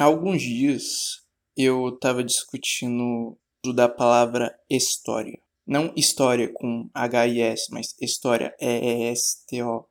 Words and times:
Há 0.00 0.04
alguns 0.04 0.40
dias 0.40 1.20
eu 1.54 1.90
estava 1.90 2.24
discutindo 2.24 3.36
o 3.66 3.72
da 3.74 3.86
palavra 3.86 4.58
história. 4.70 5.38
Não 5.66 5.92
história 5.94 6.50
com 6.50 6.88
H-I-S, 6.94 7.70
mas 7.70 7.94
história 8.00 8.56
E-E-S-T-O-R-I-A. 8.58 9.90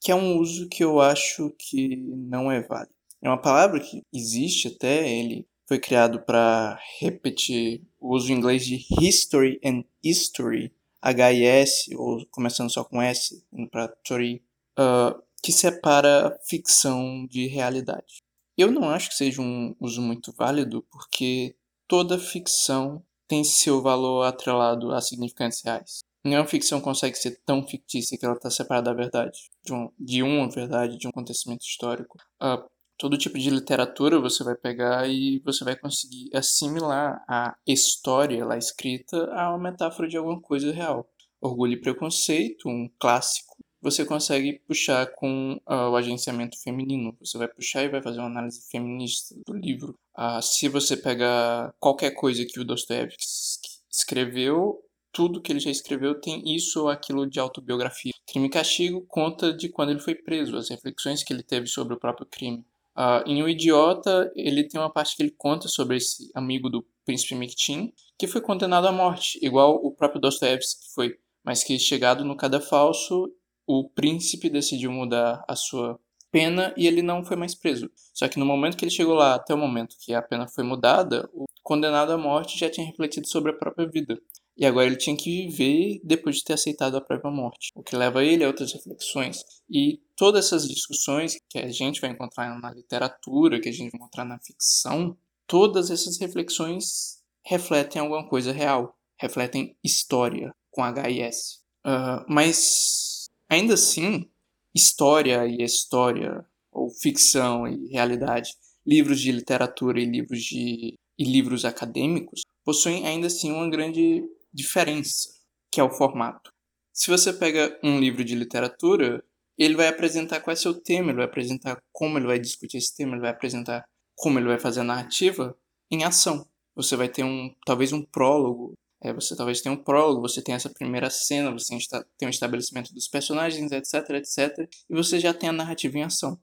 Que 0.00 0.12
é 0.12 0.14
um 0.14 0.38
uso 0.38 0.68
que 0.68 0.84
eu 0.84 1.00
acho 1.00 1.52
que 1.58 1.96
não 1.96 2.52
é 2.52 2.62
válido. 2.62 2.94
É 3.20 3.28
uma 3.28 3.42
palavra 3.42 3.80
que 3.80 4.00
existe 4.14 4.68
até, 4.68 5.10
ele 5.12 5.44
foi 5.66 5.80
criado 5.80 6.22
para 6.22 6.78
repetir 7.00 7.82
o 7.98 8.14
uso 8.14 8.30
em 8.30 8.36
inglês 8.36 8.64
de 8.64 8.78
history 9.00 9.58
and 9.64 9.82
history, 10.04 10.72
H-I-S, 11.02 11.92
ou 11.96 12.24
começando 12.30 12.70
só 12.70 12.84
com 12.84 13.02
S, 13.02 13.44
indo 13.52 13.68
para 13.68 13.92
story, 14.04 14.40
uh, 14.78 15.20
que 15.42 15.50
separa 15.50 16.38
ficção 16.48 17.26
de 17.26 17.48
realidade. 17.48 18.23
Eu 18.56 18.70
não 18.70 18.88
acho 18.88 19.08
que 19.08 19.16
seja 19.16 19.42
um 19.42 19.74
uso 19.80 20.00
muito 20.00 20.32
válido, 20.32 20.84
porque 20.90 21.56
toda 21.88 22.18
ficção 22.18 23.02
tem 23.26 23.42
seu 23.42 23.82
valor 23.82 24.22
atrelado 24.22 24.92
a 24.92 25.00
significantes 25.00 25.62
reais. 25.62 26.04
Nenhuma 26.24 26.46
ficção 26.46 26.80
consegue 26.80 27.16
ser 27.16 27.40
tão 27.44 27.66
fictícia 27.66 28.16
que 28.16 28.24
ela 28.24 28.34
está 28.34 28.50
separada 28.50 28.90
da 28.90 28.96
verdade, 28.96 29.50
de, 29.62 29.72
um, 29.74 29.90
de 29.98 30.22
uma 30.22 30.48
verdade, 30.48 30.96
de 30.96 31.06
um 31.06 31.10
acontecimento 31.10 31.62
histórico. 31.62 32.16
Uh, 32.40 32.64
todo 32.96 33.18
tipo 33.18 33.38
de 33.38 33.50
literatura 33.50 34.20
você 34.20 34.42
vai 34.42 34.54
pegar 34.54 35.06
e 35.08 35.40
você 35.40 35.64
vai 35.64 35.76
conseguir 35.76 36.30
assimilar 36.34 37.22
a 37.28 37.54
história 37.66 38.44
lá 38.44 38.56
escrita 38.56 39.30
a 39.34 39.50
uma 39.50 39.70
metáfora 39.70 40.08
de 40.08 40.16
alguma 40.16 40.40
coisa 40.40 40.72
real. 40.72 41.06
Orgulho 41.40 41.74
e 41.74 41.80
Preconceito, 41.80 42.68
um 42.68 42.88
clássico 42.98 43.53
você 43.84 44.02
consegue 44.02 44.60
puxar 44.66 45.06
com 45.12 45.60
uh, 45.68 45.90
o 45.90 45.96
agenciamento 45.96 46.58
feminino. 46.58 47.14
Você 47.20 47.36
vai 47.36 47.46
puxar 47.46 47.82
e 47.82 47.90
vai 47.90 48.00
fazer 48.00 48.18
uma 48.18 48.28
análise 48.28 48.66
feminista 48.70 49.34
do 49.46 49.52
livro. 49.52 49.94
Uh, 50.16 50.40
se 50.40 50.70
você 50.70 50.96
pegar 50.96 51.74
qualquer 51.78 52.12
coisa 52.12 52.46
que 52.46 52.58
o 52.58 52.64
Dostoevsky 52.64 53.68
escreveu, 53.92 54.82
tudo 55.12 55.40
que 55.40 55.52
ele 55.52 55.60
já 55.60 55.70
escreveu 55.70 56.18
tem 56.18 56.56
isso 56.56 56.80
ou 56.80 56.88
aquilo 56.88 57.28
de 57.28 57.38
autobiografia. 57.38 58.14
Crime 58.26 58.46
e 58.46 58.50
Castigo 58.50 59.04
conta 59.06 59.52
de 59.52 59.68
quando 59.68 59.90
ele 59.90 60.00
foi 60.00 60.14
preso, 60.14 60.56
as 60.56 60.70
reflexões 60.70 61.22
que 61.22 61.34
ele 61.34 61.42
teve 61.42 61.66
sobre 61.66 61.92
o 61.92 62.00
próprio 62.00 62.26
crime. 62.26 62.64
Uh, 62.96 63.28
em 63.28 63.42
O 63.42 63.48
Idiota, 63.48 64.32
ele 64.34 64.64
tem 64.64 64.80
uma 64.80 64.90
parte 64.90 65.14
que 65.14 65.22
ele 65.22 65.34
conta 65.36 65.68
sobre 65.68 65.98
esse 65.98 66.30
amigo 66.34 66.70
do 66.70 66.82
príncipe 67.04 67.34
Miktin, 67.34 67.92
que 68.18 68.26
foi 68.26 68.40
condenado 68.40 68.88
à 68.88 68.92
morte, 68.92 69.38
igual 69.42 69.74
o 69.74 69.92
próprio 69.92 70.22
Dostoevsky 70.22 70.94
foi, 70.94 71.18
mas 71.44 71.62
que 71.62 71.78
chegado 71.78 72.24
no 72.24 72.34
cadafalso 72.34 73.30
o 73.66 73.88
príncipe 73.88 74.50
decidiu 74.50 74.90
mudar 74.90 75.44
a 75.48 75.56
sua 75.56 75.98
pena 76.30 76.74
e 76.76 76.86
ele 76.86 77.00
não 77.00 77.24
foi 77.24 77.36
mais 77.36 77.54
preso. 77.54 77.90
Só 78.12 78.26
que 78.26 78.38
no 78.38 78.44
momento 78.44 78.76
que 78.76 78.84
ele 78.84 78.90
chegou 78.90 79.14
lá, 79.14 79.36
até 79.36 79.54
o 79.54 79.58
momento 79.58 79.96
que 80.00 80.12
a 80.12 80.20
pena 80.20 80.48
foi 80.48 80.64
mudada, 80.64 81.30
o 81.32 81.44
condenado 81.62 82.12
à 82.12 82.18
morte 82.18 82.58
já 82.58 82.68
tinha 82.68 82.86
refletido 82.86 83.28
sobre 83.28 83.52
a 83.52 83.56
própria 83.56 83.88
vida. 83.88 84.20
E 84.56 84.64
agora 84.66 84.86
ele 84.86 84.96
tinha 84.96 85.16
que 85.16 85.46
viver 85.48 86.00
depois 86.04 86.36
de 86.36 86.44
ter 86.44 86.52
aceitado 86.52 86.96
a 86.96 87.00
própria 87.00 87.30
morte, 87.30 87.70
o 87.74 87.82
que 87.82 87.96
leva 87.96 88.24
ele 88.24 88.44
a 88.44 88.46
outras 88.48 88.72
reflexões. 88.72 89.44
E 89.68 90.00
todas 90.16 90.46
essas 90.46 90.68
discussões 90.68 91.36
que 91.48 91.58
a 91.58 91.68
gente 91.68 92.00
vai 92.00 92.10
encontrar 92.10 92.56
na 92.60 92.72
literatura, 92.72 93.60
que 93.60 93.68
a 93.68 93.72
gente 93.72 93.90
vai 93.90 93.98
encontrar 93.98 94.24
na 94.24 94.38
ficção, 94.38 95.16
todas 95.46 95.90
essas 95.90 96.18
reflexões 96.18 97.22
refletem 97.44 98.00
alguma 98.00 98.28
coisa 98.28 98.52
real, 98.52 98.96
refletem 99.20 99.76
história 99.84 100.54
com 100.70 100.82
HIS. 100.82 101.62
Uh, 101.84 101.90
ah, 101.90 102.26
mas 102.28 103.13
Ainda 103.48 103.74
assim, 103.74 104.28
história 104.74 105.46
e 105.46 105.62
história, 105.62 106.44
ou 106.72 106.90
ficção 106.90 107.66
e 107.68 107.88
realidade, 107.88 108.54
livros 108.86 109.20
de 109.20 109.30
literatura 109.30 110.00
e 110.00 110.04
livros, 110.04 110.42
de, 110.42 110.94
e 111.18 111.24
livros 111.24 111.64
acadêmicos, 111.64 112.42
possuem 112.64 113.06
ainda 113.06 113.28
assim 113.28 113.52
uma 113.52 113.68
grande 113.70 114.24
diferença, 114.52 115.28
que 115.70 115.80
é 115.80 115.84
o 115.84 115.90
formato. 115.90 116.50
Se 116.92 117.10
você 117.10 117.32
pega 117.32 117.78
um 117.82 117.98
livro 117.98 118.24
de 118.24 118.34
literatura, 118.34 119.22
ele 119.58 119.76
vai 119.76 119.88
apresentar 119.88 120.40
qual 120.40 120.52
é 120.52 120.56
seu 120.56 120.74
tema, 120.74 121.10
ele 121.10 121.18
vai 121.18 121.26
apresentar 121.26 121.80
como 121.92 122.18
ele 122.18 122.26
vai 122.26 122.38
discutir 122.38 122.78
esse 122.78 122.94
tema, 122.94 123.12
ele 123.12 123.22
vai 123.22 123.30
apresentar 123.30 123.84
como 124.16 124.38
ele 124.38 124.48
vai 124.48 124.58
fazer 124.58 124.80
a 124.80 124.84
narrativa 124.84 125.56
em 125.90 126.04
ação. 126.04 126.46
Você 126.74 126.96
vai 126.96 127.08
ter 127.08 127.24
um 127.24 127.54
talvez 127.64 127.92
um 127.92 128.02
prólogo, 128.02 128.74
é, 129.04 129.12
você 129.12 129.36
talvez 129.36 129.60
tenha 129.60 129.74
um 129.74 129.76
prólogo, 129.76 130.22
você 130.22 130.40
tem 130.40 130.54
essa 130.54 130.70
primeira 130.70 131.10
cena, 131.10 131.52
você 131.52 131.76
tem 132.16 132.26
um 132.26 132.30
estabelecimento 132.30 132.94
dos 132.94 133.06
personagens, 133.06 133.70
etc, 133.70 134.10
etc, 134.12 134.66
e 134.88 134.94
você 134.94 135.20
já 135.20 135.34
tem 135.34 135.50
a 135.50 135.52
narrativa 135.52 135.98
em 135.98 136.04
ação. 136.04 136.40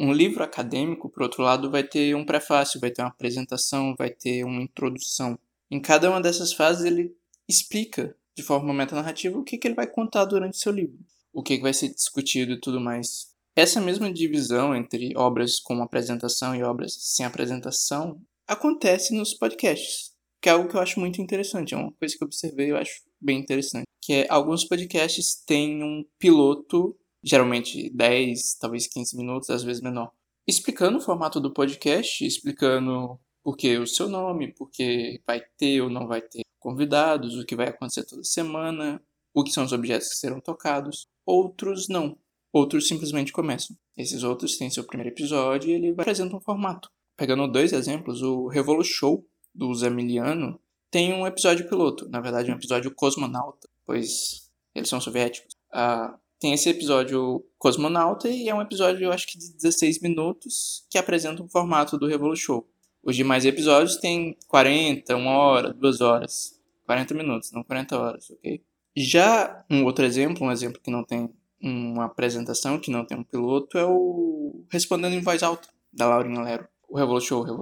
Um 0.00 0.10
livro 0.10 0.42
acadêmico, 0.42 1.10
por 1.10 1.22
outro 1.22 1.42
lado, 1.42 1.70
vai 1.70 1.82
ter 1.82 2.16
um 2.16 2.24
prefácio, 2.24 2.80
vai 2.80 2.90
ter 2.90 3.02
uma 3.02 3.08
apresentação, 3.08 3.94
vai 3.98 4.08
ter 4.08 4.42
uma 4.44 4.62
introdução. 4.62 5.38
Em 5.70 5.78
cada 5.78 6.08
uma 6.08 6.18
dessas 6.18 6.54
fases, 6.54 6.86
ele 6.86 7.14
explica 7.46 8.16
de 8.34 8.42
forma 8.42 8.72
metanarrativa 8.72 9.38
o 9.38 9.44
que, 9.44 9.58
que 9.58 9.68
ele 9.68 9.74
vai 9.74 9.86
contar 9.86 10.24
durante 10.24 10.56
seu 10.56 10.72
livro, 10.72 10.98
o 11.30 11.42
que, 11.42 11.56
que 11.58 11.62
vai 11.62 11.74
ser 11.74 11.90
discutido 11.90 12.52
e 12.52 12.60
tudo 12.60 12.80
mais. 12.80 13.34
Essa 13.54 13.82
mesma 13.82 14.10
divisão 14.10 14.74
entre 14.74 15.12
obras 15.14 15.60
com 15.60 15.82
apresentação 15.82 16.54
e 16.54 16.62
obras 16.62 16.96
sem 17.00 17.26
apresentação 17.26 18.18
acontece 18.46 19.14
nos 19.14 19.34
podcasts 19.34 20.16
que 20.40 20.48
é 20.48 20.52
algo 20.52 20.68
que 20.68 20.76
eu 20.76 20.80
acho 20.80 21.00
muito 21.00 21.20
interessante, 21.20 21.74
é 21.74 21.76
uma 21.76 21.92
coisa 21.92 22.16
que 22.16 22.22
eu 22.22 22.26
observei 22.26 22.70
eu 22.70 22.76
acho 22.76 23.02
bem 23.20 23.38
interessante, 23.38 23.86
que 24.02 24.12
é 24.12 24.26
alguns 24.28 24.64
podcasts 24.64 25.42
têm 25.44 25.82
um 25.82 26.04
piloto, 26.18 26.96
geralmente 27.22 27.90
10, 27.90 28.58
talvez 28.60 28.86
15 28.86 29.16
minutos, 29.16 29.50
às 29.50 29.64
vezes 29.64 29.82
menor, 29.82 30.12
explicando 30.46 30.98
o 30.98 31.00
formato 31.00 31.40
do 31.40 31.52
podcast, 31.52 32.24
explicando 32.24 33.18
por 33.42 33.56
que 33.56 33.76
o 33.78 33.86
seu 33.86 34.08
nome, 34.08 34.52
por 34.54 34.70
que 34.70 35.20
vai 35.26 35.40
ter 35.56 35.80
ou 35.80 35.90
não 35.90 36.06
vai 36.06 36.22
ter 36.22 36.42
convidados, 36.58 37.36
o 37.36 37.44
que 37.44 37.56
vai 37.56 37.68
acontecer 37.68 38.04
toda 38.04 38.22
semana, 38.24 39.02
o 39.34 39.44
que 39.44 39.50
são 39.50 39.64
os 39.64 39.72
objetos 39.72 40.08
que 40.08 40.16
serão 40.16 40.40
tocados. 40.40 41.06
Outros 41.24 41.88
não. 41.88 42.18
Outros 42.52 42.88
simplesmente 42.88 43.32
começam. 43.32 43.76
Esses 43.96 44.22
outros 44.22 44.56
têm 44.56 44.70
seu 44.70 44.84
primeiro 44.84 45.14
episódio 45.14 45.70
e 45.70 45.72
ele 45.72 45.90
apresenta 45.90 46.36
um 46.36 46.40
formato. 46.40 46.90
Pegando 47.16 47.50
dois 47.50 47.72
exemplos, 47.72 48.22
o 48.22 48.48
Revolu 48.48 48.84
Show, 48.84 49.24
do 49.58 49.74
Zamiliano 49.74 50.58
tem 50.90 51.12
um 51.12 51.26
episódio 51.26 51.68
piloto, 51.68 52.08
na 52.08 52.20
verdade 52.20 52.50
um 52.50 52.54
episódio 52.54 52.94
cosmonauta, 52.94 53.68
pois 53.84 54.48
eles 54.74 54.88
são 54.88 55.00
soviéticos. 55.00 55.54
Uh, 55.70 56.16
tem 56.38 56.54
esse 56.54 56.68
episódio 56.68 57.44
cosmonauta 57.58 58.28
e 58.28 58.48
é 58.48 58.54
um 58.54 58.62
episódio, 58.62 59.04
eu 59.04 59.12
acho 59.12 59.26
que 59.26 59.36
de 59.36 59.52
16 59.52 60.00
minutos, 60.00 60.86
que 60.88 60.96
apresenta 60.96 61.42
um 61.42 61.48
formato 61.48 61.98
do 61.98 62.06
Revolu 62.06 62.36
Show. 62.36 62.66
Os 63.02 63.16
demais 63.16 63.44
episódios 63.44 63.96
têm 63.96 64.36
40, 64.46 65.16
1 65.16 65.26
hora, 65.26 65.74
2 65.74 66.00
horas. 66.00 66.56
40 66.86 67.14
minutos, 67.14 67.52
não 67.52 67.62
40 67.62 67.98
horas, 67.98 68.30
ok? 68.30 68.62
Já 68.96 69.64
um 69.68 69.84
outro 69.84 70.04
exemplo, 70.04 70.46
um 70.46 70.52
exemplo 70.52 70.80
que 70.80 70.90
não 70.90 71.04
tem 71.04 71.28
uma 71.60 72.06
apresentação, 72.06 72.78
que 72.78 72.90
não 72.90 73.04
tem 73.04 73.18
um 73.18 73.24
piloto, 73.24 73.76
é 73.76 73.84
o 73.84 74.64
Respondendo 74.70 75.14
em 75.14 75.20
Voz 75.20 75.42
Alta, 75.42 75.68
da 75.92 76.06
Laurinha 76.06 76.40
Lero 76.40 76.68
o 76.88 76.96
Revolu 76.96 77.20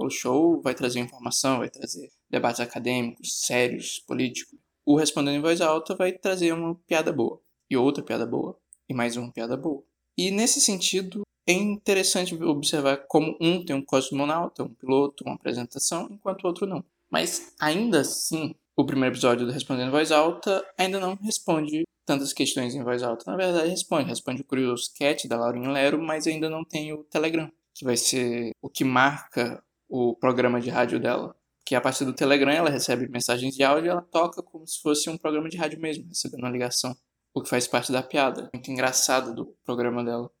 Show. 0.09 0.57
O 0.57 0.61
vai 0.61 0.73
trazer 0.73 0.99
informação, 0.99 1.59
vai 1.59 1.69
trazer 1.69 2.09
debates 2.29 2.59
acadêmicos, 2.59 3.45
sérios, 3.45 3.99
políticos. 3.99 4.57
O 4.85 4.95
Respondendo 4.95 5.35
em 5.35 5.41
Voz 5.41 5.61
Alta 5.61 5.95
vai 5.95 6.13
trazer 6.13 6.53
uma 6.53 6.75
piada 6.87 7.11
boa, 7.11 7.41
e 7.69 7.75
outra 7.75 8.03
piada 8.03 8.25
boa, 8.25 8.57
e 8.89 8.93
mais 8.93 9.17
uma 9.17 9.31
piada 9.31 9.57
boa. 9.57 9.83
E 10.17 10.31
nesse 10.31 10.61
sentido, 10.61 11.21
é 11.45 11.53
interessante 11.53 12.35
observar 12.41 13.05
como 13.07 13.37
um 13.39 13.63
tem 13.63 13.75
um 13.75 13.83
cosmonauta, 13.83 14.63
um 14.63 14.73
piloto, 14.73 15.23
uma 15.25 15.35
apresentação, 15.35 16.07
enquanto 16.09 16.43
o 16.43 16.47
outro 16.47 16.65
não. 16.65 16.83
Mas 17.11 17.53
ainda 17.59 18.01
assim, 18.01 18.55
o 18.75 18.85
primeiro 18.85 19.13
episódio 19.13 19.45
do 19.45 19.51
Respondendo 19.51 19.89
em 19.89 19.91
Voz 19.91 20.11
Alta 20.11 20.65
ainda 20.77 20.99
não 20.99 21.15
responde 21.15 21.83
tantas 22.07 22.31
questões 22.31 22.73
em 22.73 22.83
voz 22.83 23.03
alta. 23.03 23.29
Na 23.29 23.37
verdade, 23.37 23.69
responde. 23.69 24.07
Responde 24.07 24.41
o 24.41 24.45
Curious 24.45 24.87
Cat 24.87 25.27
da 25.27 25.37
Laurinha 25.37 25.69
Lero, 25.69 26.01
mas 26.01 26.25
ainda 26.25 26.49
não 26.49 26.63
tem 26.63 26.93
o 26.93 27.03
Telegram 27.03 27.51
que 27.77 27.85
vai 27.85 27.95
ser 27.95 28.51
o 28.61 28.69
que 28.69 28.83
marca 28.83 29.63
o 29.87 30.15
programa 30.15 30.59
de 30.59 30.69
rádio 30.69 30.99
dela. 30.99 31.35
Que 31.65 31.75
a 31.75 31.81
partir 31.81 32.05
do 32.05 32.13
Telegram 32.13 32.51
ela 32.51 32.69
recebe 32.69 33.07
mensagens 33.07 33.55
de 33.55 33.63
áudio 33.63 33.87
e 33.87 33.89
ela 33.89 34.01
toca 34.01 34.41
como 34.41 34.65
se 34.65 34.81
fosse 34.81 35.09
um 35.09 35.17
programa 35.17 35.49
de 35.49 35.57
rádio 35.57 35.79
mesmo, 35.79 36.07
recebendo 36.07 36.43
uma 36.43 36.49
ligação. 36.49 36.95
O 37.33 37.41
que 37.41 37.49
faz 37.49 37.67
parte 37.67 37.91
da 37.91 38.01
piada, 38.01 38.49
muito 38.53 38.71
engraçado 38.71 39.35
do 39.35 39.45
programa 39.63 40.03
dela. 40.03 40.31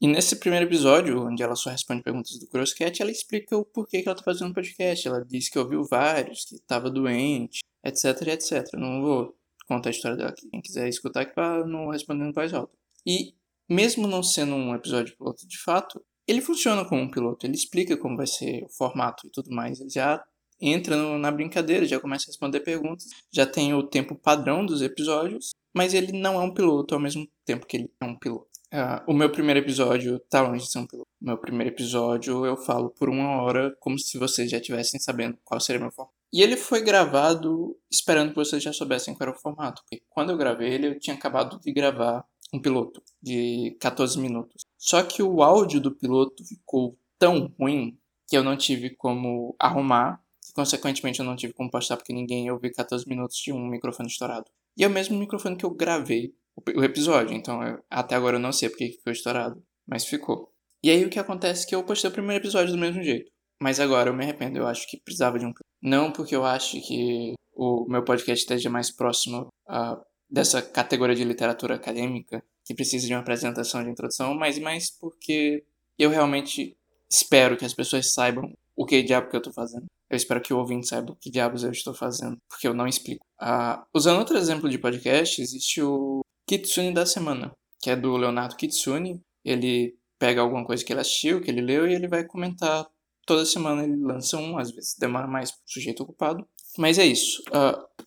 E 0.00 0.06
nesse 0.06 0.36
primeiro 0.36 0.66
episódio, 0.66 1.26
onde 1.26 1.42
ela 1.42 1.56
só 1.56 1.70
responde 1.70 2.02
perguntas 2.02 2.38
do 2.38 2.48
Crosscat, 2.48 3.00
ela 3.00 3.10
explica 3.10 3.56
o 3.56 3.64
porquê 3.64 4.02
que 4.02 4.08
ela 4.08 4.16
tá 4.16 4.22
fazendo 4.22 4.50
um 4.50 4.52
podcast. 4.52 5.06
Ela 5.06 5.24
diz 5.24 5.48
que 5.48 5.58
ouviu 5.58 5.84
vários, 5.84 6.44
que 6.44 6.56
estava 6.56 6.90
doente, 6.90 7.60
etc, 7.84 8.28
etc. 8.28 8.66
Não 8.74 9.00
vou 9.00 9.36
contar 9.66 9.90
a 9.90 9.92
história 9.92 10.16
dela 10.16 10.30
aqui. 10.30 10.48
Quem 10.48 10.60
quiser 10.60 10.88
escutar 10.88 11.22
aqui 11.22 11.34
para 11.34 11.64
não 11.66 11.90
responder 11.90 12.24
no 12.24 12.32
voz 12.32 12.52
alta. 12.52 12.72
E 13.06 13.34
mesmo 13.68 14.06
não 14.06 14.22
sendo 14.22 14.54
um 14.54 14.74
episódio 14.74 15.16
piloto 15.16 15.46
de 15.46 15.58
fato, 15.58 16.04
ele 16.32 16.40
funciona 16.40 16.84
como 16.84 17.02
um 17.02 17.10
piloto, 17.10 17.46
ele 17.46 17.54
explica 17.54 17.96
como 17.96 18.16
vai 18.16 18.26
ser 18.26 18.64
o 18.64 18.68
formato 18.68 19.26
e 19.26 19.30
tudo 19.30 19.54
mais. 19.54 19.80
Ele 19.80 19.90
já 19.90 20.22
entra 20.60 20.96
no, 20.96 21.18
na 21.18 21.30
brincadeira, 21.30 21.84
já 21.84 22.00
começa 22.00 22.24
a 22.26 22.28
responder 22.28 22.60
perguntas, 22.60 23.06
já 23.32 23.44
tem 23.44 23.74
o 23.74 23.82
tempo 23.82 24.14
padrão 24.14 24.64
dos 24.64 24.80
episódios, 24.80 25.50
mas 25.74 25.92
ele 25.92 26.12
não 26.12 26.40
é 26.40 26.44
um 26.44 26.54
piloto 26.54 26.94
ao 26.94 27.00
mesmo 27.00 27.26
tempo 27.44 27.66
que 27.66 27.76
ele 27.76 27.90
é 28.00 28.04
um 28.04 28.18
piloto. 28.18 28.50
Uh, 28.72 29.04
o 29.06 29.12
meu 29.12 29.30
primeiro 29.30 29.60
episódio 29.60 30.18
tá 30.30 30.40
longe 30.40 30.64
de 30.64 30.70
ser 30.70 30.78
um 30.78 30.86
piloto. 30.86 31.08
O 31.20 31.26
meu 31.26 31.36
primeiro 31.36 31.74
episódio 31.74 32.46
eu 32.46 32.56
falo 32.56 32.88
por 32.88 33.10
uma 33.10 33.42
hora 33.42 33.76
como 33.78 33.98
se 33.98 34.16
vocês 34.16 34.50
já 34.50 34.56
estivessem 34.56 34.98
sabendo 34.98 35.36
qual 35.44 35.60
seria 35.60 35.78
o 35.78 35.82
meu 35.82 35.92
formato. 35.92 36.16
E 36.32 36.40
ele 36.40 36.56
foi 36.56 36.82
gravado 36.82 37.76
esperando 37.90 38.30
que 38.30 38.36
vocês 38.36 38.62
já 38.62 38.72
soubessem 38.72 39.14
qual 39.14 39.28
era 39.28 39.36
o 39.36 39.40
formato. 39.40 39.82
Porque 39.82 40.02
quando 40.08 40.30
eu 40.30 40.38
gravei 40.38 40.72
ele, 40.72 40.86
eu 40.86 40.98
tinha 40.98 41.14
acabado 41.14 41.60
de 41.60 41.70
gravar 41.70 42.24
um 42.52 42.60
piloto 42.60 43.02
de 43.22 43.76
14 43.80 44.18
minutos. 44.18 44.64
Só 44.78 45.02
que 45.02 45.22
o 45.22 45.42
áudio 45.42 45.80
do 45.80 45.90
piloto 45.90 46.44
ficou 46.44 46.98
tão 47.18 47.52
ruim 47.58 47.98
que 48.28 48.36
eu 48.36 48.44
não 48.44 48.56
tive 48.56 48.90
como 48.90 49.54
arrumar. 49.58 50.20
E, 50.48 50.52
consequentemente, 50.52 51.20
eu 51.20 51.24
não 51.24 51.36
tive 51.36 51.52
como 51.52 51.70
postar 51.70 51.96
porque 51.96 52.12
ninguém 52.12 52.46
ia 52.46 52.52
ouvir 52.52 52.72
14 52.72 53.08
minutos 53.08 53.36
de 53.36 53.52
um 53.52 53.66
microfone 53.68 54.08
estourado. 54.08 54.46
E 54.76 54.84
é 54.84 54.86
o 54.86 54.90
mesmo 54.90 55.18
microfone 55.18 55.56
que 55.56 55.64
eu 55.64 55.70
gravei 55.70 56.34
o 56.74 56.82
episódio. 56.82 57.34
Então, 57.34 57.62
eu, 57.62 57.82
até 57.90 58.14
agora 58.14 58.36
eu 58.36 58.40
não 58.40 58.52
sei 58.52 58.68
porque 58.68 58.88
ficou 58.88 59.12
estourado. 59.12 59.62
Mas 59.86 60.04
ficou. 60.04 60.52
E 60.82 60.90
aí 60.90 61.04
o 61.04 61.10
que 61.10 61.18
acontece 61.18 61.64
é 61.64 61.68
que 61.68 61.74
eu 61.74 61.84
postei 61.84 62.10
o 62.10 62.12
primeiro 62.12 62.42
episódio 62.42 62.72
do 62.72 62.78
mesmo 62.78 63.02
jeito. 63.02 63.30
Mas 63.60 63.78
agora 63.78 64.10
eu 64.10 64.14
me 64.14 64.24
arrependo. 64.24 64.58
Eu 64.58 64.66
acho 64.66 64.88
que 64.88 65.00
precisava 65.00 65.38
de 65.38 65.46
um. 65.46 65.52
Não 65.80 66.12
porque 66.12 66.34
eu 66.34 66.44
acho 66.44 66.80
que 66.80 67.34
o 67.54 67.86
meu 67.88 68.04
podcast 68.04 68.42
esteja 68.42 68.68
mais 68.68 68.90
próximo 68.90 69.48
uh, 69.68 70.00
dessa 70.32 70.62
categoria 70.62 71.14
de 71.14 71.24
literatura 71.24 71.74
acadêmica, 71.74 72.42
que 72.64 72.74
precisa 72.74 73.06
de 73.06 73.12
uma 73.12 73.20
apresentação 73.20 73.84
de 73.84 73.90
introdução, 73.90 74.34
mas 74.34 74.58
mais 74.58 74.90
porque 74.90 75.62
eu 75.98 76.08
realmente 76.08 76.74
espero 77.10 77.54
que 77.54 77.66
as 77.66 77.74
pessoas 77.74 78.14
saibam 78.14 78.50
o 78.74 78.86
que 78.86 79.02
diabo 79.02 79.28
que 79.28 79.36
eu 79.36 79.38
estou 79.38 79.52
fazendo. 79.52 79.84
Eu 80.08 80.16
espero 80.16 80.40
que 80.40 80.54
o 80.54 80.58
ouvinte 80.58 80.88
saiba 80.88 81.12
o 81.12 81.16
que 81.16 81.30
diabos 81.30 81.64
eu 81.64 81.70
estou 81.70 81.92
fazendo, 81.92 82.38
porque 82.48 82.66
eu 82.66 82.72
não 82.72 82.86
explico. 82.86 83.26
Uh, 83.40 83.84
usando 83.94 84.18
outro 84.18 84.36
exemplo 84.38 84.70
de 84.70 84.78
podcast, 84.78 85.40
existe 85.40 85.82
o 85.82 86.22
Kitsune 86.46 86.94
da 86.94 87.04
Semana, 87.04 87.52
que 87.80 87.90
é 87.90 87.96
do 87.96 88.16
Leonardo 88.16 88.56
Kitsune. 88.56 89.20
Ele 89.44 89.94
pega 90.18 90.40
alguma 90.40 90.64
coisa 90.64 90.82
que 90.82 90.92
ele 90.92 91.00
assistiu, 91.00 91.42
que 91.42 91.50
ele 91.50 91.60
leu, 91.60 91.86
e 91.86 91.94
ele 91.94 92.08
vai 92.08 92.24
comentar. 92.24 92.86
Toda 93.26 93.44
semana 93.44 93.84
ele 93.84 93.96
lança 93.96 94.36
um, 94.38 94.58
às 94.58 94.70
vezes 94.70 94.96
demora 94.98 95.26
mais 95.26 95.50
pro 95.50 95.60
sujeito 95.66 96.02
ocupado. 96.02 96.46
Mas 96.78 96.98
é 96.98 97.04
isso. 97.04 97.42
Uh, 97.48 98.04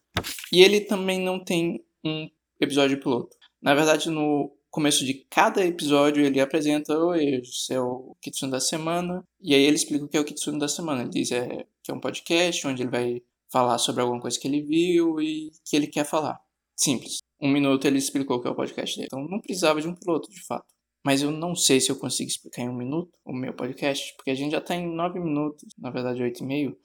e 0.52 0.64
ele 0.64 0.82
também 0.82 1.20
não 1.20 1.44
tem 1.44 1.84
um 2.06 2.30
episódio 2.60 3.00
piloto. 3.00 3.36
Na 3.62 3.74
verdade, 3.74 4.10
no 4.10 4.56
começo 4.70 5.06
de 5.06 5.14
cada 5.30 5.66
episódio 5.66 6.26
ele 6.26 6.40
apresenta 6.40 6.94
esse 7.18 7.74
é 7.74 7.80
o 7.80 8.16
Kitsune 8.22 8.52
da 8.52 8.60
semana. 8.60 9.26
E 9.42 9.56
aí 9.56 9.64
ele 9.64 9.78
explica 9.78 10.06
o 10.06 10.08
que 10.08 10.18
é 10.18 10.20
o 10.20 10.26
Kitsune 10.26 10.60
da 10.60 10.68
semana. 10.68 11.02
Ele 11.02 11.10
diz 11.10 11.32
é, 11.32 11.66
que 11.82 11.92
é 11.92 11.94
um 11.94 12.00
podcast 12.00 12.68
onde 12.68 12.84
ele 12.84 12.92
vai 12.92 13.22
falar 13.50 13.78
sobre 13.78 14.02
alguma 14.02 14.20
coisa 14.20 14.38
que 14.38 14.48
ele 14.48 14.62
viu 14.62 15.22
e 15.22 15.52
que 15.66 15.76
ele 15.76 15.88
quer 15.88 16.06
falar. 16.06 16.38
Simples. 16.76 17.20
Um 17.42 17.50
minuto 17.50 17.86
ele 17.86 17.98
explicou 17.98 18.38
o 18.38 18.42
que 18.42 18.48
é 18.48 18.52
o 18.52 18.56
podcast 18.56 18.98
dele. 18.98 19.08
Então 19.08 19.26
não 19.28 19.40
precisava 19.40 19.82
de 19.82 19.88
um 19.88 19.96
piloto, 19.96 20.30
de 20.30 20.46
fato. 20.46 20.66
Mas 21.06 21.22
eu 21.22 21.32
não 21.32 21.56
sei 21.56 21.80
se 21.80 21.90
eu 21.92 21.96
consigo 21.96 22.30
explicar 22.30 22.64
em 22.64 22.70
um 22.70 22.76
minuto 22.76 23.12
o 23.24 23.32
meu 23.32 23.54
podcast, 23.54 24.14
porque 24.18 24.32
a 24.32 24.36
gente 24.36 24.52
já 24.52 24.58
está 24.58 24.76
em 24.76 24.94
nove 24.94 25.20
minutos, 25.20 25.64
na 25.78 25.90
verdade 25.90 26.22
oito 26.22 26.44
e 26.44 26.46
meio. 26.46 26.78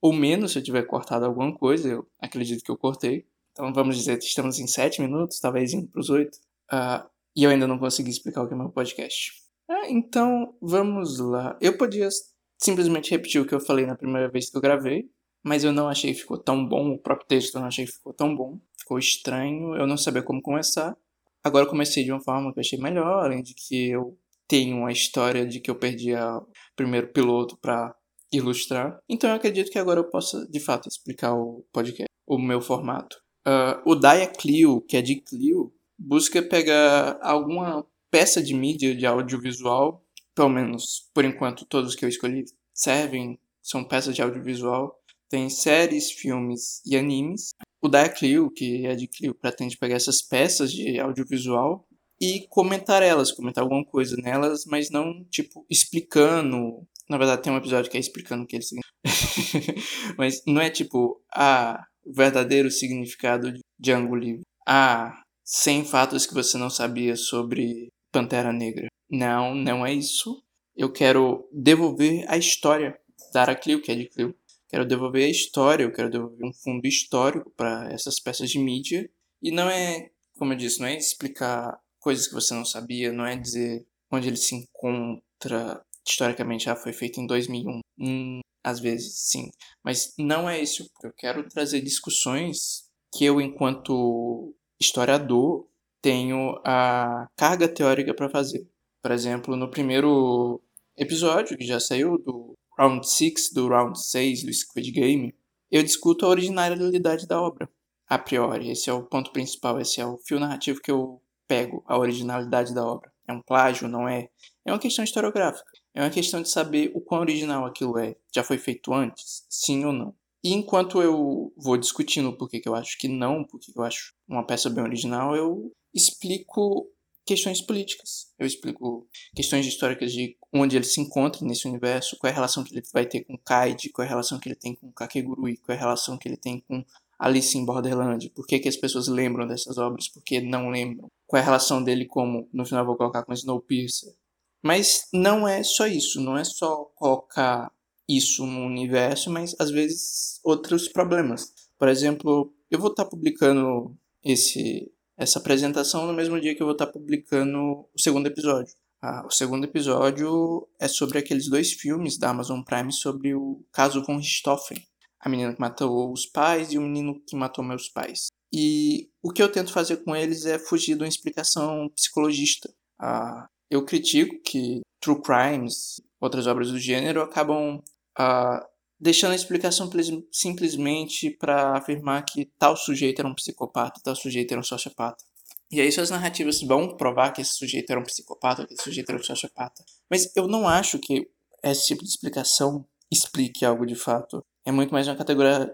Ou 0.00 0.12
menos 0.12 0.52
se 0.52 0.58
eu 0.58 0.62
tiver 0.62 0.82
cortado 0.82 1.24
alguma 1.24 1.52
coisa, 1.52 1.88
eu 1.88 2.06
acredito 2.20 2.62
que 2.62 2.70
eu 2.70 2.76
cortei. 2.76 3.26
Então 3.56 3.72
vamos 3.72 3.96
dizer 3.96 4.18
que 4.18 4.26
estamos 4.26 4.58
em 4.58 4.66
sete 4.66 5.00
minutos, 5.00 5.40
talvez 5.40 5.72
indo 5.72 5.88
para 5.88 6.00
os 6.00 6.10
oito. 6.10 6.36
Uh, 6.70 7.08
e 7.34 7.42
eu 7.42 7.50
ainda 7.50 7.66
não 7.66 7.78
consegui 7.78 8.10
explicar 8.10 8.42
o 8.42 8.46
que 8.46 8.52
é 8.52 8.56
meu 8.56 8.68
podcast. 8.68 9.32
Ah, 9.66 9.88
então 9.88 10.54
vamos 10.60 11.18
lá. 11.18 11.56
Eu 11.58 11.78
podia 11.78 12.10
simplesmente 12.58 13.10
repetir 13.10 13.40
o 13.40 13.46
que 13.46 13.54
eu 13.54 13.60
falei 13.60 13.86
na 13.86 13.96
primeira 13.96 14.28
vez 14.28 14.50
que 14.50 14.56
eu 14.58 14.60
gravei, 14.60 15.08
mas 15.42 15.64
eu 15.64 15.72
não 15.72 15.88
achei 15.88 16.12
que 16.12 16.20
ficou 16.20 16.36
tão 16.36 16.68
bom. 16.68 16.90
O 16.92 16.98
próprio 16.98 17.26
texto 17.26 17.54
eu 17.54 17.62
não 17.62 17.68
achei 17.68 17.86
que 17.86 17.92
ficou 17.92 18.12
tão 18.12 18.36
bom. 18.36 18.60
Ficou 18.78 18.98
estranho, 18.98 19.74
eu 19.74 19.86
não 19.86 19.96
sabia 19.96 20.22
como 20.22 20.42
começar. 20.42 20.94
Agora 21.42 21.64
comecei 21.64 22.04
de 22.04 22.12
uma 22.12 22.22
forma 22.22 22.52
que 22.52 22.58
eu 22.58 22.60
achei 22.60 22.78
melhor, 22.78 23.24
além 23.24 23.42
de 23.42 23.54
que 23.54 23.88
eu 23.88 24.18
tenho 24.46 24.76
uma 24.76 24.92
história 24.92 25.46
de 25.46 25.60
que 25.60 25.70
eu 25.70 25.76
perdi 25.76 26.14
o 26.14 26.46
primeiro 26.76 27.10
piloto 27.10 27.56
para 27.56 27.96
ilustrar. 28.30 29.00
Então 29.08 29.30
eu 29.30 29.36
acredito 29.36 29.70
que 29.70 29.78
agora 29.78 30.00
eu 30.00 30.10
possa, 30.10 30.46
de 30.46 30.60
fato, 30.60 30.88
explicar 30.88 31.34
o 31.34 31.64
podcast, 31.72 32.10
o 32.26 32.38
meu 32.38 32.60
formato. 32.60 33.16
Uh, 33.46 33.80
o 33.84 33.94
Dia 33.94 34.26
Clio, 34.26 34.80
que 34.80 34.96
é 34.96 35.02
de 35.02 35.16
Clio, 35.16 35.72
busca 35.96 36.42
pegar 36.42 37.18
alguma 37.22 37.86
peça 38.10 38.42
de 38.42 38.52
mídia 38.52 38.94
de 38.94 39.06
audiovisual, 39.06 40.04
pelo 40.34 40.48
menos 40.48 41.08
por 41.14 41.24
enquanto 41.24 41.64
todos 41.64 41.94
que 41.94 42.04
eu 42.04 42.08
escolhi 42.08 42.44
servem, 42.74 43.38
são 43.62 43.84
peças 43.84 44.14
de 44.14 44.22
audiovisual. 44.22 45.00
Tem 45.28 45.48
séries, 45.48 46.10
filmes 46.10 46.80
e 46.84 46.96
animes. 46.96 47.54
O 47.80 47.88
da 47.88 48.08
Clio, 48.08 48.50
que 48.50 48.86
é 48.86 48.94
de 48.94 49.06
Clio, 49.06 49.34
pretende 49.34 49.76
pegar 49.76 49.96
essas 49.96 50.22
peças 50.22 50.72
de 50.72 50.98
audiovisual 50.98 51.86
e 52.20 52.46
comentar 52.48 53.02
elas, 53.02 53.32
comentar 53.32 53.62
alguma 53.62 53.84
coisa 53.84 54.16
nelas, 54.16 54.64
mas 54.66 54.90
não, 54.90 55.24
tipo, 55.24 55.64
explicando. 55.70 56.86
Na 57.08 57.18
verdade, 57.18 57.42
tem 57.42 57.52
um 57.52 57.56
episódio 57.56 57.90
que 57.90 57.96
é 57.96 58.00
explicando 58.00 58.44
o 58.44 58.46
que 58.46 58.56
eles 58.56 58.70
Mas 60.18 60.42
não 60.46 60.60
é 60.60 60.70
tipo, 60.70 61.20
ah, 61.32 61.86
o 62.06 62.12
verdadeiro 62.12 62.70
significado 62.70 63.52
de 63.52 63.60
Django 63.78 64.14
Livre. 64.14 64.42
Ah, 64.66 65.22
100 65.44 65.84
fatos 65.84 66.24
que 66.24 66.34
você 66.34 66.56
não 66.56 66.70
sabia 66.70 67.16
sobre 67.16 67.88
Pantera 68.12 68.52
Negra. 68.52 68.86
Não, 69.10 69.54
não 69.54 69.84
é 69.84 69.92
isso. 69.92 70.42
Eu 70.76 70.92
quero 70.92 71.48
devolver 71.52 72.24
a 72.28 72.36
história 72.36 72.98
da 73.32 73.54
Clio, 73.54 73.82
que 73.82 73.90
é 73.90 73.94
de 73.94 74.08
Clio. 74.08 74.34
Quero 74.68 74.86
devolver 74.86 75.24
a 75.24 75.30
história, 75.30 75.84
eu 75.84 75.92
quero 75.92 76.10
devolver 76.10 76.44
um 76.44 76.52
fundo 76.52 76.86
histórico 76.86 77.50
para 77.56 77.90
essas 77.92 78.20
peças 78.20 78.50
de 78.50 78.58
mídia. 78.58 79.08
E 79.42 79.50
não 79.50 79.68
é, 79.70 80.10
como 80.36 80.52
eu 80.52 80.56
disse, 80.56 80.80
não 80.80 80.86
é 80.86 80.96
explicar 80.96 81.78
coisas 82.00 82.26
que 82.26 82.34
você 82.34 82.54
não 82.54 82.64
sabia, 82.64 83.12
não 83.12 83.26
é 83.26 83.36
dizer 83.36 83.86
onde 84.10 84.28
ele 84.28 84.36
se 84.36 84.54
encontra 84.54 85.84
historicamente. 86.06 86.70
Ah, 86.70 86.76
foi 86.76 86.92
feito 86.92 87.20
em 87.20 87.26
2001. 87.26 87.80
Hum, 87.98 88.40
às 88.64 88.80
vezes, 88.80 89.28
sim. 89.30 89.50
Mas 89.84 90.14
não 90.18 90.48
é 90.48 90.60
isso. 90.60 90.88
Eu 91.02 91.12
quero 91.12 91.48
trazer 91.48 91.80
discussões 91.80 92.84
que 93.12 93.24
eu, 93.24 93.40
enquanto 93.40 94.54
historiador, 94.80 95.66
tenho 96.02 96.60
a 96.64 97.26
carga 97.36 97.68
teórica 97.68 98.14
para 98.14 98.28
fazer. 98.28 98.68
Por 99.02 99.10
exemplo, 99.10 99.56
no 99.56 99.70
primeiro 99.70 100.60
episódio 100.96 101.56
que 101.56 101.64
já 101.64 101.80
saiu 101.80 102.18
do 102.18 102.54
Round 102.78 103.08
6 103.08 103.52
do 103.52 103.68
Round 103.68 103.98
6 103.98 104.44
do 104.44 104.52
Squid 104.52 104.90
Game, 104.92 105.34
eu 105.70 105.82
discuto 105.82 106.26
a 106.26 106.28
originalidade 106.28 107.26
da 107.26 107.40
obra. 107.40 107.68
A 108.08 108.18
priori, 108.18 108.70
esse 108.70 108.88
é 108.88 108.92
o 108.92 109.02
ponto 109.02 109.32
principal, 109.32 109.80
esse 109.80 110.00
é 110.00 110.06
o 110.06 110.18
fio 110.18 110.38
narrativo 110.38 110.80
que 110.80 110.90
eu 110.90 111.20
pego, 111.48 111.82
a 111.86 111.98
originalidade 111.98 112.74
da 112.74 112.86
obra. 112.86 113.10
É 113.28 113.32
um 113.32 113.42
plágio, 113.42 113.88
não 113.88 114.08
é? 114.08 114.28
É 114.64 114.72
uma 114.72 114.78
questão 114.78 115.04
historiográfica. 115.04 115.70
É 115.94 116.00
uma 116.00 116.10
questão 116.10 116.42
de 116.42 116.48
saber 116.48 116.92
o 116.94 117.00
quão 117.00 117.20
original 117.20 117.64
aquilo 117.64 117.98
é. 117.98 118.16
Já 118.34 118.44
foi 118.44 118.58
feito 118.58 118.92
antes? 118.92 119.44
Sim 119.48 119.84
ou 119.84 119.92
não? 119.92 120.14
E 120.44 120.52
enquanto 120.52 121.02
eu 121.02 121.52
vou 121.56 121.76
discutindo 121.76 122.36
por 122.36 122.48
que 122.48 122.62
eu 122.64 122.74
acho 122.74 122.96
que 122.98 123.08
não, 123.08 123.42
por 123.42 123.58
que 123.58 123.72
eu 123.74 123.82
acho 123.82 124.14
uma 124.28 124.46
peça 124.46 124.70
bem 124.70 124.84
original, 124.84 125.34
eu 125.34 125.72
explico 125.92 126.88
questões 127.26 127.60
políticas. 127.60 128.28
Eu 128.38 128.46
explico 128.46 129.08
questões 129.34 129.66
históricas 129.66 130.12
de 130.12 130.36
onde 130.52 130.76
ele 130.76 130.84
se 130.84 131.00
encontra 131.00 131.44
nesse 131.44 131.66
universo, 131.66 132.16
qual 132.18 132.28
é 132.28 132.32
a 132.32 132.36
relação 132.36 132.62
que 132.62 132.72
ele 132.72 132.82
vai 132.92 133.04
ter 133.04 133.24
com 133.24 133.36
Kaid, 133.36 133.88
qual 133.90 134.04
é 134.04 134.06
a 134.06 134.10
relação 134.10 134.38
que 134.38 134.48
ele 134.48 134.54
tem 134.54 134.76
com 134.76 134.92
Kakegurui, 134.92 135.56
qual 135.56 135.74
é 135.74 135.78
a 135.78 135.80
relação 135.80 136.16
que 136.16 136.28
ele 136.28 136.36
tem 136.36 136.60
com 136.60 136.84
Alice 137.18 137.58
em 137.58 137.64
Borderland, 137.64 138.30
por 138.30 138.46
que, 138.46 138.58
que 138.58 138.68
as 138.68 138.76
pessoas 138.76 139.08
lembram 139.08 139.46
dessas 139.46 139.78
obras, 139.78 140.08
por 140.08 140.22
que 140.22 140.40
não 140.40 140.68
lembram, 140.68 141.10
qual 141.26 141.38
é 141.38 141.42
a 141.42 141.44
relação 141.46 141.82
dele 141.82 142.06
como, 142.06 142.48
no 142.52 142.64
final 142.64 142.86
vou 142.86 142.96
colocar 142.96 143.24
com 143.24 143.32
Snowpiercer. 143.32 144.14
Mas 144.62 145.06
não 145.12 145.46
é 145.46 145.62
só 145.62 145.86
isso, 145.86 146.20
não 146.20 146.36
é 146.36 146.44
só 146.44 146.90
colocar 146.96 147.70
isso 148.08 148.46
no 148.46 148.64
universo, 148.66 149.30
mas 149.30 149.54
às 149.58 149.70
vezes 149.70 150.40
outros 150.44 150.88
problemas. 150.88 151.52
Por 151.78 151.88
exemplo, 151.88 152.52
eu 152.70 152.78
vou 152.78 152.90
estar 152.90 153.04
publicando 153.04 153.96
esse 154.24 154.92
essa 155.16 155.38
apresentação 155.38 156.06
no 156.06 156.12
mesmo 156.12 156.38
dia 156.38 156.54
que 156.54 156.62
eu 156.62 156.66
vou 156.66 156.74
estar 156.74 156.88
publicando 156.88 157.58
o 157.58 157.98
segundo 157.98 158.26
episódio. 158.26 158.74
Ah, 159.00 159.24
o 159.26 159.30
segundo 159.30 159.64
episódio 159.64 160.68
é 160.78 160.88
sobre 160.88 161.18
aqueles 161.18 161.48
dois 161.48 161.72
filmes 161.72 162.18
da 162.18 162.30
Amazon 162.30 162.60
Prime 162.62 162.92
sobre 162.92 163.34
o 163.34 163.64
caso 163.72 164.02
von 164.04 164.18
Richthofen. 164.18 164.78
A 165.20 165.28
menina 165.28 165.54
que 165.54 165.60
matou 165.60 166.12
os 166.12 166.26
pais 166.26 166.72
e 166.72 166.78
o 166.78 166.82
menino 166.82 167.18
que 167.26 167.34
matou 167.34 167.64
meus 167.64 167.88
pais. 167.88 168.26
E 168.52 169.10
o 169.22 169.30
que 169.30 169.42
eu 169.42 169.50
tento 169.50 169.72
fazer 169.72 169.98
com 169.98 170.14
eles 170.14 170.46
é 170.46 170.58
fugir 170.58 170.96
de 170.96 171.02
uma 171.02 171.08
explicação 171.08 171.88
psicologista. 171.94 172.72
Ah, 172.98 173.48
eu 173.70 173.84
critico 173.84 174.40
que 174.42 174.80
true 175.00 175.20
crimes, 175.20 176.00
outras 176.20 176.46
obras 176.46 176.70
do 176.70 176.78
gênero, 176.78 177.22
acabam 177.22 177.82
ah, 178.16 178.64
deixando 178.98 179.32
a 179.32 179.36
explicação 179.36 179.90
simplesmente 180.32 181.30
para 181.30 181.76
afirmar 181.76 182.24
que 182.24 182.46
tal 182.58 182.76
sujeito 182.76 183.20
era 183.20 183.28
um 183.28 183.34
psicopata, 183.34 184.00
tal 184.02 184.16
sujeito 184.16 184.52
era 184.52 184.60
um 184.60 184.64
sociopata. 184.64 185.24
E 185.70 185.80
aí 185.80 185.90
suas 185.90 186.10
narrativas 186.10 186.62
vão 186.62 186.96
provar 186.96 187.32
que 187.32 187.42
esse 187.42 187.54
sujeito 187.54 187.90
era 187.90 188.00
um 188.00 188.04
psicopata, 188.04 188.66
que 188.66 188.74
esse 188.74 188.84
sujeito 188.84 189.10
era 189.10 189.18
um 189.18 189.22
sociopata. 189.22 189.84
Mas 190.08 190.30
eu 190.36 190.46
não 190.46 190.68
acho 190.68 190.98
que 190.98 191.28
esse 191.62 191.86
tipo 191.86 192.04
de 192.04 192.08
explicação 192.08 192.86
explique 193.10 193.64
algo 193.64 193.84
de 193.84 193.96
fato. 193.96 194.44
É 194.66 194.72
muito 194.72 194.92
mais 194.92 195.06
uma 195.06 195.14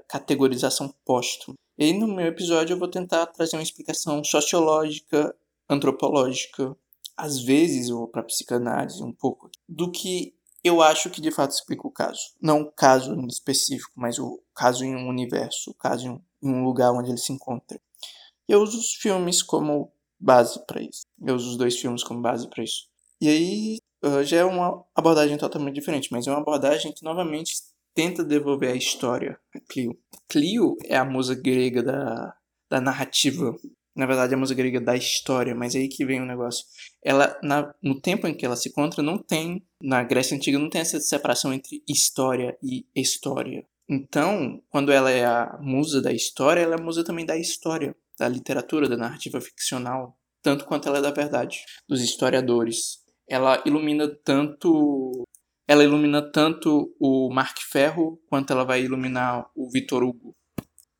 categorização 0.06 0.94
póstuma. 1.02 1.54
E 1.78 1.84
aí 1.84 1.98
no 1.98 2.06
meu 2.06 2.26
episódio 2.26 2.74
eu 2.74 2.78
vou 2.78 2.88
tentar 2.88 3.24
trazer 3.24 3.56
uma 3.56 3.62
explicação 3.62 4.22
sociológica, 4.22 5.34
antropológica, 5.66 6.76
às 7.16 7.42
vezes 7.42 7.88
vou 7.88 8.06
para 8.06 8.22
psicanálise 8.22 9.02
um 9.02 9.10
pouco 9.10 9.50
do 9.66 9.90
que 9.90 10.34
eu 10.62 10.82
acho 10.82 11.08
que 11.08 11.22
de 11.22 11.30
fato 11.30 11.52
explica 11.52 11.86
o 11.86 11.90
caso. 11.90 12.20
Não 12.38 12.60
o 12.60 12.70
caso 12.70 13.14
em 13.14 13.26
específico, 13.28 13.92
mas 13.96 14.18
o 14.18 14.42
caso 14.54 14.84
em 14.84 14.94
um 14.94 15.08
universo, 15.08 15.70
o 15.70 15.74
caso 15.74 16.22
em 16.42 16.50
um 16.50 16.62
lugar 16.62 16.92
onde 16.92 17.08
ele 17.08 17.16
se 17.16 17.32
encontra. 17.32 17.80
Eu 18.46 18.60
uso 18.60 18.78
os 18.78 18.92
filmes 18.92 19.42
como 19.42 19.90
base 20.20 20.62
para 20.66 20.82
isso. 20.82 21.06
Eu 21.18 21.34
uso 21.34 21.52
os 21.52 21.56
dois 21.56 21.78
filmes 21.78 22.04
como 22.04 22.20
base 22.20 22.46
para 22.46 22.62
isso. 22.62 22.88
E 23.18 23.26
aí 23.26 23.78
uh, 24.04 24.22
já 24.22 24.40
é 24.40 24.44
uma 24.44 24.84
abordagem 24.94 25.38
totalmente 25.38 25.76
diferente, 25.76 26.10
mas 26.12 26.26
é 26.26 26.30
uma 26.30 26.40
abordagem 26.40 26.92
que 26.92 27.02
novamente 27.02 27.71
tenta 27.94 28.24
devolver 28.24 28.72
a 28.72 28.76
história 28.76 29.38
a 29.54 29.60
Clio. 29.60 29.98
Clio 30.28 30.76
é 30.84 30.96
a 30.96 31.04
musa 31.04 31.34
grega 31.34 31.82
da, 31.82 32.34
da 32.70 32.80
narrativa 32.80 33.54
na 33.94 34.06
verdade, 34.06 34.34
a 34.34 34.38
música 34.38 34.62
grega 34.62 34.80
da 34.80 34.96
história, 34.96 35.54
mas 35.54 35.74
aí 35.74 35.86
que 35.86 36.04
vem 36.04 36.20
o 36.20 36.26
negócio. 36.26 36.64
Ela, 37.02 37.38
na, 37.42 37.74
no 37.82 38.00
tempo 38.00 38.26
em 38.26 38.34
que 38.34 38.44
ela 38.44 38.56
se 38.56 38.70
encontra, 38.70 39.02
não 39.02 39.18
tem, 39.18 39.66
na 39.82 40.02
Grécia 40.02 40.34
Antiga, 40.34 40.58
não 40.58 40.70
tem 40.70 40.80
essa 40.80 40.98
separação 40.98 41.52
entre 41.52 41.82
história 41.86 42.56
e 42.62 42.86
história. 42.94 43.66
Então, 43.88 44.62
quando 44.70 44.90
ela 44.90 45.10
é 45.10 45.24
a 45.24 45.58
musa 45.60 46.00
da 46.00 46.12
história, 46.12 46.62
ela 46.62 46.76
é 46.76 46.80
a 46.80 46.82
musa 46.82 47.04
também 47.04 47.26
da 47.26 47.36
história, 47.36 47.94
da 48.18 48.26
literatura, 48.28 48.88
da 48.88 48.96
narrativa 48.96 49.40
ficcional, 49.40 50.16
tanto 50.42 50.64
quanto 50.64 50.88
ela 50.88 50.98
é 50.98 51.02
da 51.02 51.10
verdade, 51.10 51.62
dos 51.86 52.00
historiadores. 52.00 53.02
Ela 53.28 53.62
ilumina 53.66 54.08
tanto 54.24 55.22
ela 55.72 55.84
ilumina 55.84 56.20
tanto 56.20 56.94
o 57.00 57.32
Mark 57.32 57.56
Ferro 57.62 58.20
quanto 58.26 58.52
ela 58.52 58.62
vai 58.62 58.82
iluminar 58.82 59.50
o 59.56 59.70
Vitor 59.70 60.02
Hugo, 60.02 60.36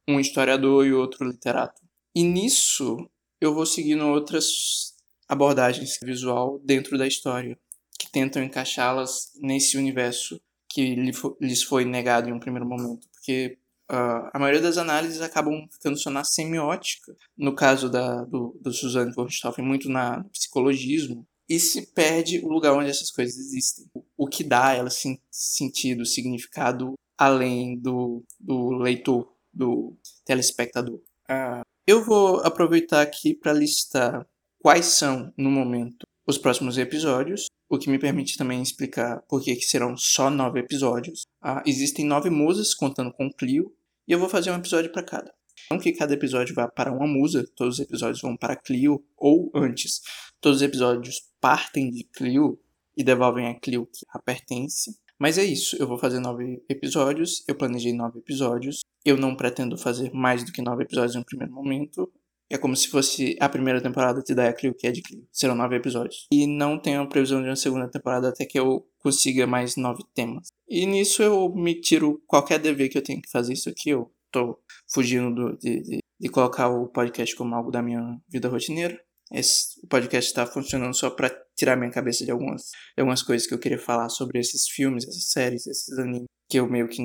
um 0.08 0.18
historiador 0.18 0.86
e 0.86 0.94
outro 0.94 1.28
literato. 1.28 1.82
E 2.14 2.22
nisso 2.22 2.96
eu 3.38 3.52
vou 3.52 3.66
seguindo 3.66 4.06
outras 4.06 4.94
abordagens 5.28 5.98
visual 6.02 6.58
dentro 6.64 6.96
da 6.96 7.06
história, 7.06 7.58
que 7.98 8.10
tentam 8.10 8.42
encaixá-las 8.42 9.32
nesse 9.42 9.76
universo 9.76 10.40
que 10.70 10.94
lhes 11.38 11.62
foi 11.62 11.84
negado 11.84 12.30
em 12.30 12.32
um 12.32 12.40
primeiro 12.40 12.66
momento. 12.66 13.06
Porque 13.12 13.58
uh, 13.90 14.30
a 14.32 14.38
maioria 14.38 14.62
das 14.62 14.78
análises 14.78 15.20
acabam 15.20 15.68
ficando 15.70 15.98
só 15.98 16.08
na 16.08 16.24
semiótica, 16.24 17.14
no 17.36 17.54
caso 17.54 17.90
da, 17.90 18.24
do, 18.24 18.58
do 18.58 18.72
Suzanne 18.72 19.12
von 19.12 19.24
Richthofen, 19.24 19.62
muito 19.62 19.90
na, 19.90 20.24
psicologismo, 20.32 21.28
e 21.48 21.58
se 21.58 21.86
perde 21.92 22.38
o 22.40 22.48
lugar 22.48 22.72
onde 22.72 22.90
essas 22.90 23.10
coisas 23.10 23.36
existem. 23.36 23.86
O 24.16 24.26
que 24.26 24.44
dá 24.44 24.68
a 24.68 24.74
elas 24.74 25.02
sentido, 25.30 26.06
significado, 26.06 26.94
além 27.18 27.78
do, 27.78 28.24
do 28.38 28.70
leitor, 28.70 29.32
do 29.52 29.96
telespectador. 30.24 31.00
Uh, 31.28 31.62
eu 31.86 32.04
vou 32.04 32.40
aproveitar 32.40 33.02
aqui 33.02 33.34
para 33.34 33.52
listar 33.52 34.26
quais 34.60 34.86
são, 34.86 35.32
no 35.36 35.50
momento, 35.50 36.06
os 36.26 36.38
próximos 36.38 36.78
episódios, 36.78 37.46
o 37.68 37.78
que 37.78 37.90
me 37.90 37.98
permite 37.98 38.36
também 38.36 38.62
explicar 38.62 39.22
por 39.28 39.42
que 39.42 39.60
serão 39.62 39.96
só 39.96 40.30
nove 40.30 40.60
episódios. 40.60 41.22
Ah, 41.40 41.62
existem 41.66 42.04
nove 42.04 42.30
musas, 42.30 42.74
contando 42.74 43.12
com 43.12 43.32
Clio, 43.32 43.74
e 44.06 44.12
eu 44.12 44.18
vou 44.18 44.28
fazer 44.28 44.50
um 44.50 44.56
episódio 44.56 44.92
para 44.92 45.02
cada. 45.02 45.34
Não 45.72 45.78
que 45.78 45.90
cada 45.92 46.12
episódio 46.12 46.54
vá 46.54 46.68
para 46.68 46.92
uma 46.92 47.06
musa, 47.06 47.48
todos 47.56 47.76
os 47.76 47.80
episódios 47.80 48.20
vão 48.20 48.36
para 48.36 48.54
Clio, 48.54 49.02
ou 49.16 49.50
antes, 49.54 50.02
todos 50.38 50.58
os 50.58 50.62
episódios 50.62 51.22
partem 51.40 51.90
de 51.90 52.04
Clio 52.04 52.60
e 52.94 53.02
devolvem 53.02 53.46
a 53.46 53.58
Clio 53.58 53.86
que 53.86 54.04
a 54.12 54.18
pertence. 54.18 54.94
Mas 55.18 55.38
é 55.38 55.44
isso, 55.44 55.74
eu 55.80 55.88
vou 55.88 55.96
fazer 55.96 56.20
nove 56.20 56.62
episódios, 56.68 57.42
eu 57.48 57.54
planejei 57.54 57.94
nove 57.94 58.18
episódios. 58.18 58.80
Eu 59.02 59.16
não 59.16 59.34
pretendo 59.34 59.78
fazer 59.78 60.12
mais 60.12 60.44
do 60.44 60.52
que 60.52 60.60
nove 60.60 60.82
episódios 60.82 61.14
no 61.14 61.24
primeiro 61.24 61.54
momento. 61.54 62.12
É 62.50 62.58
como 62.58 62.76
se 62.76 62.88
fosse 62.88 63.34
a 63.40 63.48
primeira 63.48 63.80
temporada 63.80 64.22
de 64.22 64.34
Daia 64.34 64.52
Clio, 64.52 64.74
que 64.74 64.86
é 64.86 64.92
de 64.92 65.00
Clio. 65.00 65.26
Serão 65.32 65.54
nove 65.54 65.74
episódios. 65.76 66.26
E 66.30 66.46
não 66.46 66.78
tenho 66.78 67.00
a 67.00 67.06
previsão 67.06 67.40
de 67.40 67.48
uma 67.48 67.56
segunda 67.56 67.88
temporada 67.88 68.28
até 68.28 68.44
que 68.44 68.60
eu 68.60 68.86
consiga 68.98 69.46
mais 69.46 69.76
nove 69.76 70.04
temas. 70.14 70.48
E 70.68 70.84
nisso 70.84 71.22
eu 71.22 71.48
me 71.54 71.80
tiro 71.80 72.22
qualquer 72.26 72.58
dever 72.58 72.90
que 72.90 72.98
eu 72.98 73.02
tenho 73.02 73.22
que 73.22 73.30
fazer 73.30 73.54
isso 73.54 73.70
aqui. 73.70 73.88
Eu 73.88 74.12
tô 74.32 74.58
fugindo 74.92 75.34
do, 75.34 75.58
de, 75.58 75.82
de, 75.82 75.98
de 76.20 76.28
colocar 76.28 76.68
o 76.68 76.88
podcast 76.88 77.36
como 77.36 77.54
algo 77.54 77.70
da 77.70 77.82
minha 77.82 78.18
vida 78.28 78.48
rotineira. 78.48 78.98
Esse, 79.32 79.80
o 79.84 79.86
podcast 79.86 80.30
está 80.30 80.46
funcionando 80.46 80.94
só 80.94 81.10
para 81.10 81.30
tirar 81.56 81.76
minha 81.76 81.90
cabeça 81.90 82.24
de 82.24 82.30
algumas, 82.30 82.62
de 82.96 83.00
algumas 83.00 83.22
coisas 83.22 83.46
que 83.46 83.54
eu 83.54 83.58
queria 83.58 83.78
falar 83.78 84.08
sobre 84.08 84.38
esses 84.38 84.68
filmes, 84.68 85.06
essas 85.06 85.30
séries, 85.30 85.66
esses 85.66 85.98
animes, 85.98 86.26
que 86.48 86.58
eu 86.58 86.68
meio 86.68 86.88
que 86.88 87.00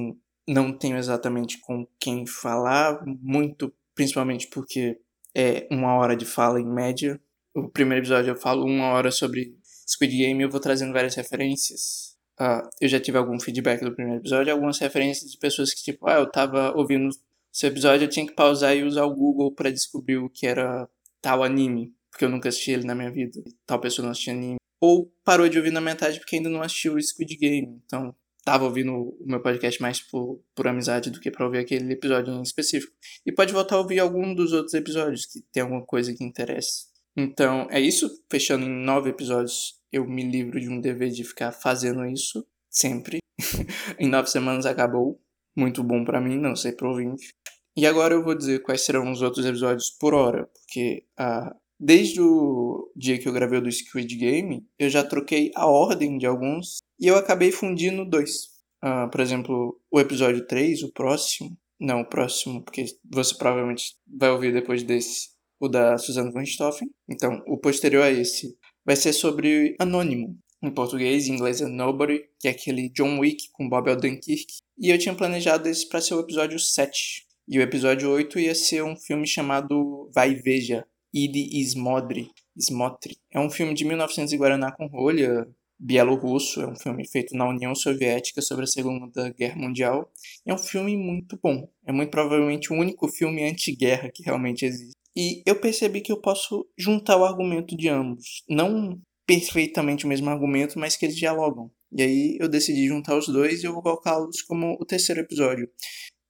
não 0.47 0.75
tenho 0.75 0.97
exatamente 0.97 1.59
com 1.61 1.85
quem 1.99 2.25
falar, 2.25 3.03
muito 3.05 3.73
principalmente 3.93 4.47
porque 4.47 4.99
é 5.35 5.67
uma 5.71 5.95
hora 5.95 6.15
de 6.15 6.25
fala 6.25 6.59
em 6.59 6.65
média. 6.65 7.19
O 7.55 7.69
primeiro 7.69 8.03
episódio 8.03 8.31
eu 8.31 8.35
falo 8.35 8.65
uma 8.65 8.89
hora 8.89 9.11
sobre 9.11 9.55
Squid 9.87 10.17
Game 10.17 10.41
e 10.41 10.45
eu 10.45 10.49
vou 10.49 10.59
trazendo 10.59 10.93
várias 10.93 11.15
referências. 11.15 12.16
Uh, 12.39 12.67
eu 12.79 12.87
já 12.87 12.99
tive 12.99 13.17
algum 13.17 13.39
feedback 13.39 13.83
do 13.83 13.93
primeiro 13.93 14.21
episódio, 14.21 14.53
algumas 14.53 14.77
referências 14.79 15.31
de 15.31 15.37
pessoas 15.37 15.73
que, 15.73 15.83
tipo, 15.83 16.07
ah, 16.07 16.19
eu 16.19 16.29
tava 16.29 16.71
ouvindo 16.75 17.09
seu 17.51 17.69
episódio, 17.69 18.05
eu 18.05 18.09
tinha 18.09 18.27
que 18.27 18.33
pausar 18.33 18.75
e 18.75 18.83
usar 18.83 19.05
o 19.05 19.15
Google 19.15 19.51
para 19.51 19.71
descobrir 19.71 20.17
o 20.17 20.29
que 20.29 20.45
era 20.45 20.87
tal 21.21 21.43
anime 21.43 21.97
porque 22.17 22.25
eu 22.25 22.29
nunca 22.29 22.49
assisti 22.49 22.71
ele 22.71 22.83
na 22.83 22.95
minha 22.95 23.11
vida, 23.11 23.43
tal 23.63 23.79
pessoa 23.79 24.03
não 24.03 24.11
assistia 24.11 24.33
anime, 24.33 24.55
ou 24.81 25.05
parou 25.23 25.47
de 25.47 25.55
ouvir 25.55 25.71
na 25.71 25.79
metade 25.79 26.17
porque 26.17 26.35
ainda 26.35 26.49
não 26.49 26.63
assistiu 26.63 26.95
o 26.95 27.01
Squid 27.01 27.35
Game. 27.37 27.79
Então, 27.85 28.15
tava 28.43 28.65
ouvindo 28.65 28.91
o 28.91 29.17
meu 29.23 29.39
podcast 29.39 29.79
mais 29.79 30.01
por, 30.01 30.41
por 30.55 30.67
amizade 30.67 31.11
do 31.11 31.19
que 31.19 31.29
para 31.29 31.45
ouvir 31.45 31.59
aquele 31.59 31.93
episódio 31.93 32.33
em 32.33 32.41
específico. 32.41 32.91
E 33.23 33.31
pode 33.31 33.53
voltar 33.53 33.75
a 33.75 33.79
ouvir 33.79 33.99
algum 33.99 34.33
dos 34.33 34.51
outros 34.51 34.73
episódios 34.73 35.27
que 35.27 35.41
tem 35.51 35.61
alguma 35.61 35.85
coisa 35.85 36.11
que 36.11 36.23
interesse. 36.23 36.87
Então, 37.15 37.67
é 37.69 37.79
isso. 37.79 38.09
Fechando 38.31 38.65
em 38.65 38.83
nove 38.83 39.11
episódios, 39.11 39.76
eu 39.91 40.05
me 40.05 40.23
livro 40.23 40.59
de 40.59 40.69
um 40.69 40.79
dever 40.79 41.09
de 41.09 41.23
ficar 41.23 41.51
fazendo 41.51 42.05
isso 42.05 42.45
sempre. 42.69 43.19
em 43.99 44.07
nove 44.07 44.29
semanas 44.29 44.65
acabou. 44.65 45.19
Muito 45.55 45.83
bom 45.83 46.03
para 46.03 46.21
mim, 46.21 46.37
não 46.37 46.55
sei 46.55 46.71
pro 46.71 46.89
ouvinte. 46.89 47.33
E 47.75 47.85
agora 47.85 48.13
eu 48.13 48.23
vou 48.23 48.35
dizer 48.35 48.61
quais 48.61 48.81
serão 48.81 49.11
os 49.11 49.21
outros 49.21 49.45
episódios 49.45 49.89
por 49.89 50.13
hora, 50.13 50.47
porque 50.53 51.05
a, 51.17 51.55
Desde 51.79 52.19
o 52.19 52.91
dia 52.95 53.19
que 53.19 53.27
eu 53.27 53.33
gravei 53.33 53.59
o 53.59 53.61
do 53.61 53.71
Squid 53.71 54.15
Game, 54.15 54.65
eu 54.79 54.89
já 54.89 55.03
troquei 55.03 55.51
a 55.55 55.67
ordem 55.67 56.17
de 56.17 56.25
alguns 56.25 56.77
e 56.99 57.05
eu 57.05 57.15
acabei 57.15 57.51
fundindo 57.51 58.03
dois. 58.03 58.47
Uh, 58.83 59.09
por 59.11 59.21
exemplo, 59.21 59.79
o 59.91 59.99
episódio 59.99 60.45
3, 60.47 60.83
o 60.83 60.91
próximo. 60.91 61.55
Não, 61.79 62.01
o 62.01 62.09
próximo, 62.09 62.63
porque 62.63 62.85
você 63.07 63.37
provavelmente 63.37 63.95
vai 64.07 64.31
ouvir 64.31 64.51
depois 64.51 64.81
desse, 64.81 65.29
o 65.59 65.67
da 65.67 65.99
Susanne 65.99 66.31
von 66.31 66.39
Richthofen. 66.39 66.89
Então, 67.07 67.43
o 67.45 67.59
posterior 67.59 68.03
a 68.03 68.09
esse 68.09 68.57
vai 68.87 68.95
ser 68.95 69.11
sobre 69.11 69.75
Anônimo. 69.77 70.39
Em 70.63 70.71
português, 70.71 71.27
em 71.27 71.33
inglês 71.33 71.59
é 71.59 71.67
Nobody, 71.67 72.21
que 72.39 72.47
é 72.47 72.51
aquele 72.51 72.87
John 72.89 73.19
Wick 73.19 73.49
com 73.51 73.67
Bob 73.67 73.91
Odenkirk. 73.91 74.45
E 74.79 74.89
eu 74.89 74.97
tinha 74.97 75.13
planejado 75.13 75.67
esse 75.67 75.87
para 75.87 75.99
ser 75.99 76.13
o 76.13 76.21
episódio 76.21 76.57
7. 76.57 77.27
E 77.49 77.59
o 77.59 77.61
episódio 77.61 78.09
8 78.09 78.39
ia 78.39 78.55
ser 78.55 78.83
um 78.83 78.95
filme 78.95 79.27
chamado 79.27 80.09
Vai 80.15 80.35
Veja, 80.35 80.85
Idi 81.13 81.59
Smodri. 81.61 82.31
Smotri. 82.55 83.17
É 83.31 83.39
um 83.39 83.49
filme 83.49 83.73
de 83.73 83.83
1900 83.83 84.33
em 84.33 84.37
Guaraná 84.37 84.71
com 84.71 84.87
rolha, 84.87 85.47
bielorrusso, 85.77 86.61
é 86.61 86.67
um 86.67 86.75
filme 86.75 87.07
feito 87.07 87.35
na 87.35 87.47
União 87.47 87.75
Soviética 87.75 88.41
sobre 88.41 88.63
a 88.63 88.67
Segunda 88.67 89.29
Guerra 89.29 89.57
Mundial. 89.57 90.09
É 90.45 90.53
um 90.53 90.57
filme 90.57 90.97
muito 90.97 91.37
bom. 91.41 91.69
É 91.85 91.91
muito 91.91 92.09
provavelmente 92.09 92.73
o 92.73 92.75
único 92.75 93.07
filme 93.07 93.43
anti-guerra 93.43 94.09
que 94.11 94.23
realmente 94.23 94.65
existe. 94.65 94.96
E 95.17 95.41
eu 95.47 95.59
percebi 95.59 96.01
que 96.01 96.11
eu 96.11 96.21
posso 96.21 96.69
juntar 96.77 97.17
o 97.17 97.25
argumento 97.25 97.75
de 97.75 97.89
ambos. 97.89 98.43
Não 98.47 99.01
perfeitamente 99.25 100.05
o 100.05 100.07
mesmo 100.07 100.29
argumento, 100.29 100.77
mas 100.77 100.95
que 100.95 101.07
eles 101.07 101.17
dialogam. 101.17 101.71
E 101.91 102.03
aí 102.03 102.37
eu 102.39 102.47
decidi 102.47 102.87
juntar 102.87 103.17
os 103.17 103.27
dois 103.27 103.63
e 103.63 103.65
eu 103.65 103.73
vou 103.73 103.81
colocá-los 103.81 104.43
como 104.43 104.77
o 104.79 104.85
terceiro 104.85 105.21
episódio. 105.21 105.67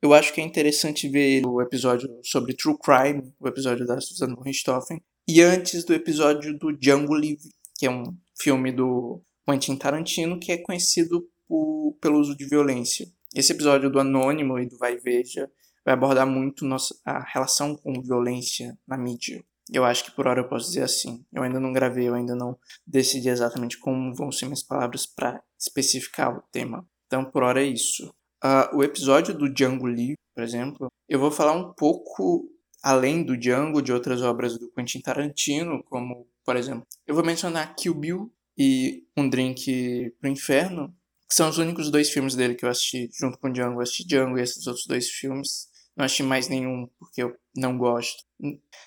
Eu 0.01 0.13
acho 0.13 0.33
que 0.33 0.39
é 0.39 0.43
interessante 0.43 1.09
ver 1.09 1.45
o 1.45 1.61
episódio 1.61 2.07
sobre 2.23 2.53
True 2.53 2.77
Crime, 2.81 3.33
o 3.37 3.47
episódio 3.49 3.85
da 3.85 3.99
Susan 3.99 4.33
Richthofen, 4.41 5.01
e 5.27 5.41
antes 5.41 5.83
do 5.83 5.93
episódio 5.93 6.57
do 6.57 6.71
Django 6.71 7.13
Livre, 7.13 7.49
que 7.77 7.87
é 7.87 7.91
um 7.91 8.15
filme 8.39 8.71
do 8.71 9.21
Quentin 9.45 9.75
Tarantino 9.75 10.39
que 10.39 10.53
é 10.53 10.57
conhecido 10.59 11.27
por, 11.45 11.97
pelo 11.99 12.19
uso 12.19 12.37
de 12.37 12.45
violência. 12.45 13.05
Esse 13.35 13.51
episódio 13.51 13.89
do 13.89 13.99
Anônimo 13.99 14.57
e 14.57 14.65
do 14.65 14.77
Vai 14.77 14.97
Veja 14.97 15.51
vai 15.87 15.93
abordar 15.93 16.27
muito 16.27 16.65
nossa, 16.65 16.93
a 17.05 17.23
relação 17.23 17.73
com 17.73 18.01
violência 18.01 18.77
na 18.85 18.97
mídia. 18.97 19.41
Eu 19.71 19.85
acho 19.85 20.03
que 20.03 20.11
por 20.11 20.27
hora 20.27 20.41
eu 20.41 20.49
posso 20.49 20.67
dizer 20.67 20.83
assim. 20.83 21.25
Eu 21.31 21.43
ainda 21.43 21.61
não 21.61 21.71
gravei, 21.71 22.09
eu 22.09 22.13
ainda 22.13 22.35
não 22.35 22.59
decidi 22.85 23.29
exatamente 23.29 23.77
como 23.77 24.13
vão 24.13 24.29
ser 24.29 24.47
minhas 24.47 24.63
palavras 24.63 25.05
para 25.05 25.41
especificar 25.57 26.37
o 26.37 26.43
tema. 26.51 26.85
Então, 27.05 27.23
por 27.23 27.41
hora 27.41 27.63
é 27.63 27.67
isso. 27.67 28.13
Uh, 28.43 28.75
o 28.75 28.83
episódio 28.83 29.33
do 29.33 29.47
Django 29.47 29.87
Livre, 29.87 30.17
por 30.35 30.43
exemplo, 30.43 30.91
eu 31.07 31.19
vou 31.19 31.31
falar 31.31 31.53
um 31.53 31.71
pouco 31.71 32.49
além 32.83 33.23
do 33.23 33.37
Django, 33.37 33.81
de 33.81 33.93
outras 33.93 34.21
obras 34.21 34.57
do 34.57 34.69
Quentin 34.71 34.99
Tarantino, 34.99 35.81
como, 35.85 36.27
por 36.45 36.57
exemplo, 36.57 36.85
eu 37.07 37.15
vou 37.15 37.23
mencionar 37.25 37.75
Kill 37.75 37.95
Bill 37.95 38.31
e 38.57 39.05
Um 39.15 39.29
Drink 39.29 40.13
pro 40.19 40.29
Inferno, 40.29 40.93
que 41.29 41.35
são 41.35 41.47
os 41.47 41.57
únicos 41.57 41.89
dois 41.89 42.09
filmes 42.09 42.35
dele 42.35 42.55
que 42.55 42.65
eu 42.65 42.69
assisti 42.69 43.09
junto 43.17 43.37
com 43.39 43.51
Django. 43.51 43.77
Eu 43.77 43.83
assisti 43.83 44.05
Django 44.05 44.37
e 44.37 44.41
esses 44.41 44.67
outros 44.67 44.85
dois 44.85 45.09
filmes. 45.09 45.76
Não 45.97 46.05
assisti 46.05 46.23
mais 46.23 46.47
nenhum 46.47 46.87
porque 46.99 47.23
eu 47.23 47.35
não 47.55 47.77
gosto. 47.77 48.23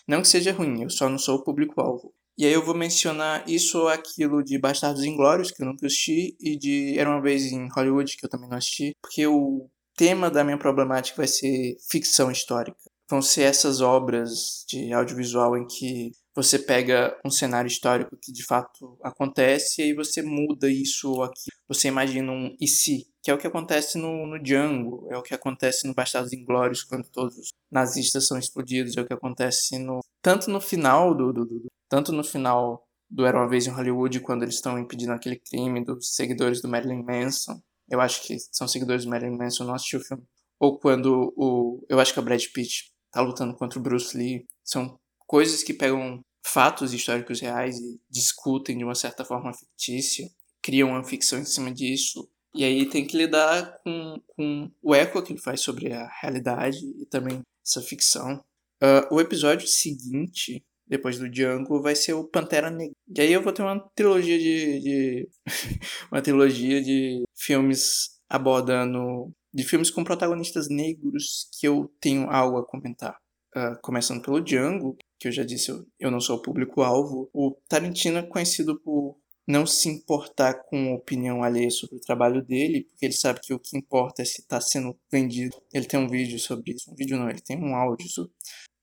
Não 0.07 0.23
que 0.23 0.29
seja 0.29 0.53
ruim, 0.53 0.83
eu 0.83 0.91
só 0.91 1.09
não 1.09 1.19
sou 1.19 1.39
o 1.39 1.45
público-alvo. 1.45 2.15
E 2.39 2.47
aí 2.47 2.53
eu 2.53 2.65
vou 2.65 2.75
mencionar 2.75 3.47
isso 3.49 3.79
ou 3.81 3.89
aquilo 3.89 4.43
de 4.43 4.59
Bastardos 4.59 5.05
Inglórios, 5.05 5.51
que 5.51 5.63
eu 5.63 5.67
nunca 5.67 5.87
assisti, 5.87 6.37
e 6.41 6.57
de 6.57 6.99
Era 6.99 7.11
Uma 7.11 7.21
Vez 7.21 7.53
em 7.53 7.69
Hollywood, 7.69 8.17
que 8.17 8.25
eu 8.25 8.31
também 8.31 8.49
não 8.49 8.57
assisti, 8.57 8.97
porque 9.03 9.27
o 9.27 9.69
tema 9.97 10.31
da 10.31 10.43
minha 10.43 10.57
problemática 10.57 11.19
vai 11.19 11.27
ser 11.27 11.77
ficção 11.91 12.31
histórica. 12.31 12.79
Vão 13.11 13.21
ser 13.21 13.43
essas 13.43 13.81
obras 13.81 14.65
de 14.69 14.93
audiovisual 14.93 15.59
em 15.59 15.67
que 15.67 16.13
você 16.35 16.59
pega 16.59 17.15
um 17.25 17.31
cenário 17.31 17.69
histórico 17.69 18.17
que 18.23 18.33
de 18.33 18.45
fato 18.45 18.97
acontece 19.03 19.83
e 19.83 19.85
aí 19.87 19.95
você 19.95 20.23
muda 20.23 20.71
isso 20.71 21.11
ou 21.11 21.25
aquilo. 21.25 21.57
Você 21.69 21.89
imagina 21.89 22.33
um 22.33 22.57
e 22.61 22.67
se, 22.67 23.07
que 23.23 23.31
é 23.31 23.35
o 23.35 23.39
que 23.39 23.47
acontece 23.47 23.99
no, 23.99 24.27
no 24.27 24.43
Django, 24.43 25.07
é 25.11 25.17
o 25.17 25.23
que 25.23 25.35
acontece 25.35 25.87
no 25.87 25.95
Bastardos 25.95 26.33
Inglórios, 26.33 26.83
quando 26.83 27.09
todos 27.11 27.37
os 27.37 27.49
nazistas 27.71 28.27
são 28.27 28.39
explodidos, 28.39 28.97
é 28.97 29.01
o 29.01 29.07
que 29.07 29.13
acontece 29.13 29.79
no 29.79 30.01
tanto 30.23 30.51
no 30.51 30.61
final 30.61 31.15
do, 31.15 31.33
do, 31.33 31.45
do 31.45 31.67
tanto 31.89 32.13
no 32.13 32.25
final 32.25 32.87
do 33.11 33.27
Era 33.27 33.39
Uma 33.39 33.49
Vez 33.49 33.67
em 33.67 33.71
Hollywood, 33.71 34.21
quando 34.21 34.45
eles 34.45 34.55
estão 34.55 34.79
impedindo 34.79 35.13
aquele 35.13 35.37
crime 35.37 35.85
dos 35.85 36.15
seguidores 36.15 36.63
do 36.63 36.69
Marilyn 36.69 37.03
Manson. 37.03 37.61
Eu 37.89 38.01
acho 38.01 38.23
que 38.23 38.37
são 38.53 38.69
seguidores 38.69 39.05
do 39.05 39.11
Marilyn 39.11 39.37
Manson, 39.37 39.65
não 39.65 39.75
assisti 39.75 39.97
o 39.97 40.01
filme. 40.01 40.23
Ou 40.61 40.79
quando 40.79 41.33
o. 41.37 41.85
Eu 41.89 41.99
acho 41.99 42.13
que 42.13 42.19
é 42.19 42.23
o 42.23 42.25
Brad 42.25 42.43
Pitt 42.55 42.93
tá 43.11 43.21
lutando 43.21 43.55
contra 43.55 43.79
o 43.79 43.83
Bruce 43.83 44.17
Lee. 44.17 44.47
São 44.65 44.99
coisas 45.27 45.63
que 45.63 45.75
pegam 45.75 46.21
fatos 46.45 46.95
históricos 46.95 47.41
reais 47.41 47.79
e 47.79 48.01
discutem 48.09 48.79
de 48.79 48.85
uma 48.85 48.95
certa 48.95 49.25
forma 49.25 49.53
fictícia, 49.53 50.31
criam 50.63 50.91
uma 50.91 51.05
ficção 51.05 51.39
em 51.39 51.45
cima 51.45 51.73
disso. 51.73 52.29
E 52.55 52.65
aí 52.65 52.87
tem 52.87 53.07
que 53.07 53.17
lidar 53.17 53.79
com, 53.83 54.21
com 54.35 54.71
o 54.83 54.95
eco 54.95 55.23
que 55.23 55.33
ele 55.33 55.41
faz 55.41 55.61
sobre 55.61 55.93
a 55.93 56.09
realidade 56.21 56.79
e 57.01 57.07
também 57.07 57.41
essa 57.65 57.81
ficção. 57.81 58.43
Uh, 58.83 59.15
o 59.15 59.21
episódio 59.21 59.69
seguinte 59.69 60.65
depois 60.91 61.21
do 61.21 61.31
Django, 61.31 61.81
vai 61.81 61.95
ser 61.95 62.15
o 62.15 62.25
Pantera 62.25 62.69
Negra. 62.69 62.97
E 63.17 63.21
aí 63.21 63.33
eu 63.33 63.41
vou 63.41 63.53
ter 63.53 63.63
uma 63.63 63.79
trilogia 63.95 64.37
de. 64.37 64.81
de 64.81 65.29
uma 66.11 66.21
trilogia 66.21 66.83
de 66.83 67.23
filmes 67.37 68.19
abordando. 68.29 69.33
de 69.55 69.63
filmes 69.63 69.89
com 69.89 70.03
protagonistas 70.03 70.69
negros 70.69 71.49
que 71.59 71.69
eu 71.69 71.89
tenho 72.01 72.29
algo 72.29 72.59
a 72.59 72.67
comentar. 72.67 73.17
Uh, 73.57 73.81
começando 73.83 74.23
pelo 74.23 74.41
Django, 74.41 74.97
que 75.19 75.29
eu 75.29 75.33
já 75.33 75.45
disse, 75.45 75.71
eu, 75.71 75.87
eu 75.99 76.11
não 76.11 76.21
sou 76.21 76.39
o 76.39 76.43
público-alvo. 76.43 77.31
O 77.33 77.57
Tarantino 77.69 78.19
é 78.19 78.23
conhecido 78.23 78.81
por 78.81 79.17
não 79.51 79.67
se 79.67 79.89
importar 79.89 80.55
com 80.65 80.93
a 80.93 80.95
opinião 80.95 81.43
alheia 81.43 81.71
sobre 81.71 81.97
o 81.97 82.01
trabalho 82.01 82.43
dele, 82.43 82.85
porque 82.85 83.07
ele 83.07 83.15
sabe 83.15 83.41
que 83.41 83.53
o 83.53 83.59
que 83.59 83.77
importa 83.77 84.23
é 84.23 84.25
se 84.25 84.41
está 84.41 84.61
sendo 84.61 84.97
vendido. 85.11 85.57
Ele 85.73 85.85
tem 85.85 85.99
um 85.99 86.09
vídeo 86.09 86.39
sobre 86.39 86.73
isso. 86.73 86.91
Um 86.91 86.95
vídeo 86.95 87.19
não, 87.19 87.29
ele 87.29 87.41
tem 87.41 87.59
um 87.59 87.75
áudio 87.75 88.09
sobre, 88.09 88.33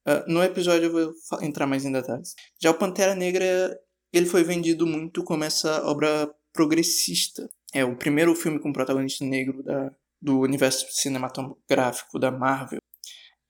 Uh, 0.08 0.24
no 0.26 0.42
episódio 0.42 0.86
eu 0.86 1.14
vou 1.30 1.44
entrar 1.44 1.68
mais 1.68 1.84
em 1.84 1.92
detalhes. 1.92 2.34
Já 2.62 2.72
o 2.72 2.78
Pantera 2.78 3.14
Negra, 3.14 3.78
ele 4.14 4.26
foi 4.26 4.42
vendido 4.42 4.88
muito 4.88 5.22
como 5.22 5.44
essa 5.44 5.86
obra 5.86 6.34
progressista. 6.54 7.50
É 7.74 7.84
o 7.84 7.98
primeiro 7.98 8.34
filme 8.34 8.58
com 8.58 8.72
protagonista 8.72 9.26
negro 9.26 9.62
da, 9.62 9.92
do 10.22 10.40
universo 10.40 10.88
cinematográfico 10.92 12.18
da 12.18 12.32
Marvel. 12.32 12.80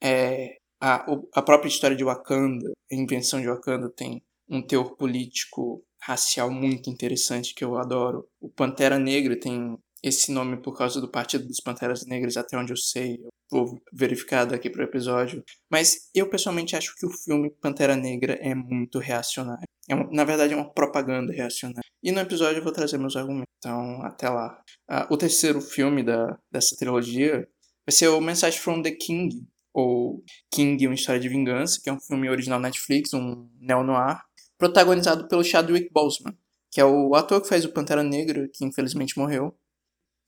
É, 0.01 0.57
a, 0.81 1.05
a 1.35 1.41
própria 1.43 1.69
história 1.69 1.95
de 1.95 2.03
Wakanda, 2.03 2.71
a 2.91 2.95
invenção 2.95 3.39
de 3.39 3.47
Wakanda 3.47 3.87
tem 3.95 4.23
um 4.49 4.61
teor 4.61 4.95
político 4.95 5.83
racial 6.01 6.49
muito 6.49 6.89
interessante 6.89 7.53
que 7.53 7.63
eu 7.63 7.77
adoro. 7.77 8.27
O 8.39 8.49
Pantera 8.49 8.97
Negra 8.97 9.39
tem 9.39 9.77
esse 10.03 10.31
nome 10.31 10.57
por 10.57 10.77
causa 10.77 11.01
do 11.01 11.09
Partido 11.09 11.47
dos 11.47 11.59
Panteras 11.59 12.05
Negras, 12.05 12.37
até 12.37 12.57
onde 12.57 12.71
eu 12.71 12.77
sei. 12.77 13.19
Eu 13.23 13.29
vou 13.49 13.81
verificar 13.91 14.45
daqui 14.45 14.69
pro 14.69 14.83
episódio. 14.83 15.43
Mas 15.69 16.09
eu 16.13 16.29
pessoalmente 16.29 16.75
acho 16.75 16.95
que 16.95 17.05
o 17.05 17.09
filme 17.09 17.49
Pantera 17.49 17.95
Negra 17.95 18.33
é 18.33 18.53
muito 18.53 18.99
reacionário. 18.99 19.65
É 19.89 19.95
uma, 19.95 20.09
na 20.11 20.23
verdade, 20.23 20.53
é 20.53 20.55
uma 20.55 20.71
propaganda 20.71 21.33
reacionária. 21.33 21.87
E 22.03 22.11
no 22.11 22.19
episódio 22.19 22.59
eu 22.59 22.63
vou 22.63 22.73
trazer 22.73 22.97
meus 22.97 23.15
argumentos. 23.15 23.47
Então, 23.57 24.01
até 24.03 24.29
lá. 24.29 24.61
Uh, 24.89 25.13
o 25.13 25.17
terceiro 25.17 25.59
filme 25.61 26.03
da, 26.03 26.37
dessa 26.51 26.75
trilogia 26.77 27.47
vai 27.85 27.93
ser 27.93 28.07
o 28.09 28.21
Message 28.21 28.59
from 28.59 28.81
the 28.81 28.91
King, 28.91 29.47
ou 29.73 30.23
King, 30.51 30.85
Uma 30.87 30.95
História 30.95 31.21
de 31.21 31.29
Vingança, 31.29 31.79
que 31.81 31.89
é 31.89 31.93
um 31.93 31.99
filme 31.99 32.29
original 32.29 32.59
Netflix, 32.59 33.13
um 33.13 33.49
neo-noir, 33.59 34.21
protagonizado 34.57 35.27
pelo 35.27 35.43
Chadwick 35.43 35.91
Boseman, 35.91 36.35
que 36.71 36.81
é 36.81 36.85
o 36.85 37.15
ator 37.15 37.41
que 37.41 37.47
faz 37.47 37.65
o 37.65 37.71
Pantera 37.71 38.03
Negra, 38.03 38.49
que 38.53 38.65
infelizmente 38.65 39.17
morreu. 39.17 39.55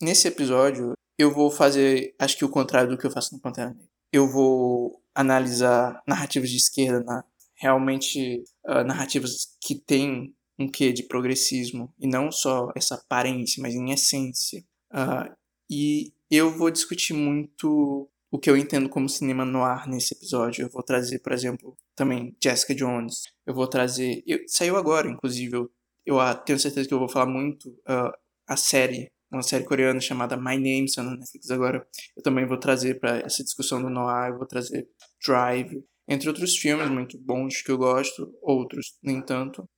Nesse 0.01 0.27
episódio, 0.27 0.93
eu 1.17 1.31
vou 1.31 1.51
fazer, 1.51 2.15
acho 2.17 2.37
que 2.37 2.45
o 2.45 2.49
contrário 2.49 2.89
do 2.89 2.97
que 2.97 3.05
eu 3.05 3.11
faço 3.11 3.35
no 3.35 3.41
Pantera 3.41 3.69
Negra. 3.69 3.89
Eu 4.11 4.27
vou 4.27 5.01
analisar 5.13 6.01
narrativas 6.07 6.49
de 6.49 6.57
esquerda, 6.57 7.03
na, 7.03 7.23
realmente 7.55 8.43
uh, 8.65 8.83
narrativas 8.85 9.57
que 9.61 9.75
têm 9.75 10.33
um 10.57 10.69
quê 10.69 10.93
de 10.93 11.03
progressismo, 11.03 11.93
e 11.99 12.07
não 12.07 12.31
só 12.31 12.71
essa 12.75 12.95
aparência, 12.95 13.61
mas 13.61 13.75
em 13.75 13.91
essência. 13.91 14.63
Uh, 14.91 15.33
e 15.69 16.13
eu 16.31 16.51
vou 16.57 16.71
discutir 16.71 17.13
muito 17.13 18.09
o 18.31 18.39
que 18.39 18.49
eu 18.49 18.57
entendo 18.57 18.89
como 18.89 19.09
cinema 19.09 19.43
noir 19.45 19.87
nesse 19.87 20.13
episódio. 20.13 20.63
Eu 20.63 20.69
vou 20.69 20.83
trazer, 20.83 21.19
por 21.19 21.31
exemplo, 21.31 21.77
também 21.95 22.35
Jessica 22.41 22.75
Jones. 22.75 23.23
Eu 23.45 23.53
vou 23.53 23.67
trazer. 23.67 24.23
Eu, 24.25 24.39
saiu 24.47 24.77
agora, 24.77 25.09
inclusive. 25.09 25.55
Eu, 25.55 25.71
eu 26.05 26.35
tenho 26.45 26.59
certeza 26.59 26.87
que 26.87 26.93
eu 26.93 26.99
vou 26.99 27.09
falar 27.09 27.27
muito 27.27 27.69
uh, 27.69 28.11
a 28.47 28.55
série 28.57 29.11
uma 29.31 29.43
série 29.43 29.63
coreana 29.63 30.01
chamada 30.01 30.35
My 30.35 30.57
Name, 30.57 30.89
sendo 30.89 31.11
na 31.11 31.17
Netflix 31.17 31.51
agora. 31.51 31.87
Eu 32.15 32.23
também 32.23 32.47
vou 32.47 32.57
trazer 32.57 32.99
para 32.99 33.19
essa 33.19 33.43
discussão 33.43 33.81
do 33.81 33.89
noir, 33.89 34.31
eu 34.31 34.37
vou 34.37 34.47
trazer 34.47 34.87
Drive, 35.25 35.83
entre 36.07 36.27
outros 36.27 36.57
filmes 36.57 36.89
muito 36.89 37.17
bons 37.19 37.61
que 37.61 37.71
eu 37.71 37.77
gosto, 37.77 38.33
outros 38.41 38.97
nem 39.03 39.21
tanto. 39.21 39.69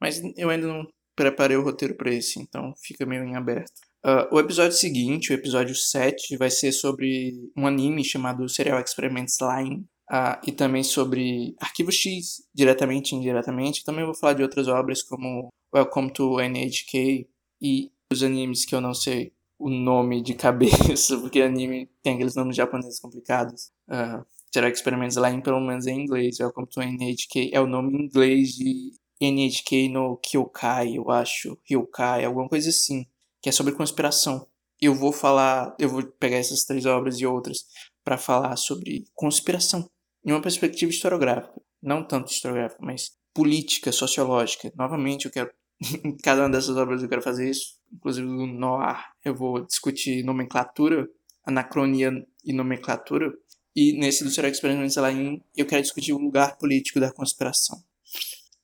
Mas 0.00 0.22
eu 0.36 0.48
ainda 0.48 0.66
não 0.66 0.86
preparei 1.16 1.56
o 1.56 1.62
roteiro 1.62 1.96
para 1.96 2.12
esse, 2.12 2.40
então 2.40 2.72
fica 2.82 3.04
meio 3.04 3.24
em 3.24 3.36
aberto. 3.36 3.80
Uh, 4.04 4.34
o 4.34 4.38
episódio 4.38 4.76
seguinte, 4.76 5.32
o 5.32 5.34
episódio 5.34 5.74
7, 5.74 6.36
vai 6.36 6.50
ser 6.50 6.72
sobre 6.72 7.32
um 7.56 7.66
anime 7.66 8.04
chamado 8.04 8.46
Serial 8.48 8.78
Experiments 8.78 9.38
Line. 9.40 9.86
Uh, 10.10 10.36
e 10.46 10.52
também 10.52 10.82
sobre 10.82 11.56
Arquivo 11.58 11.90
X, 11.90 12.46
diretamente 12.54 13.14
e 13.14 13.18
indiretamente. 13.18 13.82
Também 13.82 14.04
vou 14.04 14.14
falar 14.14 14.34
de 14.34 14.42
outras 14.42 14.68
obras 14.68 15.02
como 15.02 15.48
Welcome 15.74 16.12
to 16.12 16.38
NHK 16.38 17.26
e 17.62 17.90
os 18.12 18.22
animes 18.22 18.66
que 18.66 18.74
eu 18.74 18.82
não 18.82 18.92
sei 18.92 19.32
o 19.58 19.70
nome 19.70 20.20
de 20.20 20.34
cabeça, 20.36 21.18
porque 21.18 21.40
anime 21.40 21.88
tem 22.02 22.14
aqueles 22.14 22.34
nomes 22.34 22.54
japoneses 22.54 23.00
complicados. 23.00 23.70
Uh, 23.88 24.22
Será 24.52 24.68
Experimentos 24.68 25.16
lá 25.16 25.30
em 25.30 25.40
pelo 25.40 25.60
menos 25.60 25.86
em 25.86 26.02
inglês. 26.02 26.38
Welcome 26.38 26.68
to 26.68 26.82
NHK 26.82 27.50
é 27.54 27.60
o 27.60 27.66
nome 27.66 27.96
em 27.96 28.04
inglês 28.04 28.50
de 28.50 28.92
NHK 29.20 29.88
no 29.88 30.18
Kyokai, 30.18 30.98
eu 30.98 31.10
acho. 31.10 31.58
Ryokai, 31.68 32.26
alguma 32.26 32.48
coisa 32.48 32.68
assim. 32.68 33.06
Que 33.44 33.50
é 33.50 33.52
sobre 33.52 33.74
conspiração. 33.74 34.48
Eu 34.80 34.94
vou 34.94 35.12
falar, 35.12 35.76
eu 35.78 35.88
vou 35.88 36.02
pegar 36.02 36.38
essas 36.38 36.64
três 36.64 36.86
obras 36.86 37.20
e 37.20 37.26
outras 37.26 37.66
para 38.02 38.16
falar 38.16 38.56
sobre 38.56 39.04
conspiração. 39.14 39.88
Em 40.24 40.32
uma 40.32 40.40
perspectiva 40.40 40.90
historiográfica. 40.90 41.60
Não 41.82 42.02
tanto 42.02 42.32
historiográfica, 42.32 42.82
mas 42.82 43.12
política, 43.34 43.92
sociológica. 43.92 44.72
Novamente, 44.74 45.26
eu 45.26 45.30
quero. 45.30 45.50
em 46.02 46.16
cada 46.16 46.40
uma 46.40 46.50
dessas 46.50 46.74
obras 46.76 47.02
eu 47.02 47.08
quero 47.08 47.20
fazer 47.20 47.50
isso 47.50 47.74
inclusive 47.94 48.26
do 48.26 48.46
Noir, 48.46 48.98
eu 49.24 49.34
vou 49.34 49.64
discutir 49.64 50.24
nomenclatura, 50.24 51.08
anacronia 51.46 52.10
e 52.44 52.52
nomenclatura. 52.52 53.32
E 53.74 53.92
nesse 53.98 54.24
do 54.24 54.30
Serial 54.30 54.52
Experiments 54.52 54.96
Line, 54.96 55.42
eu 55.56 55.66
quero 55.66 55.82
discutir 55.82 56.12
o 56.12 56.18
lugar 56.18 56.56
político 56.58 57.00
da 57.00 57.12
conspiração. 57.12 57.82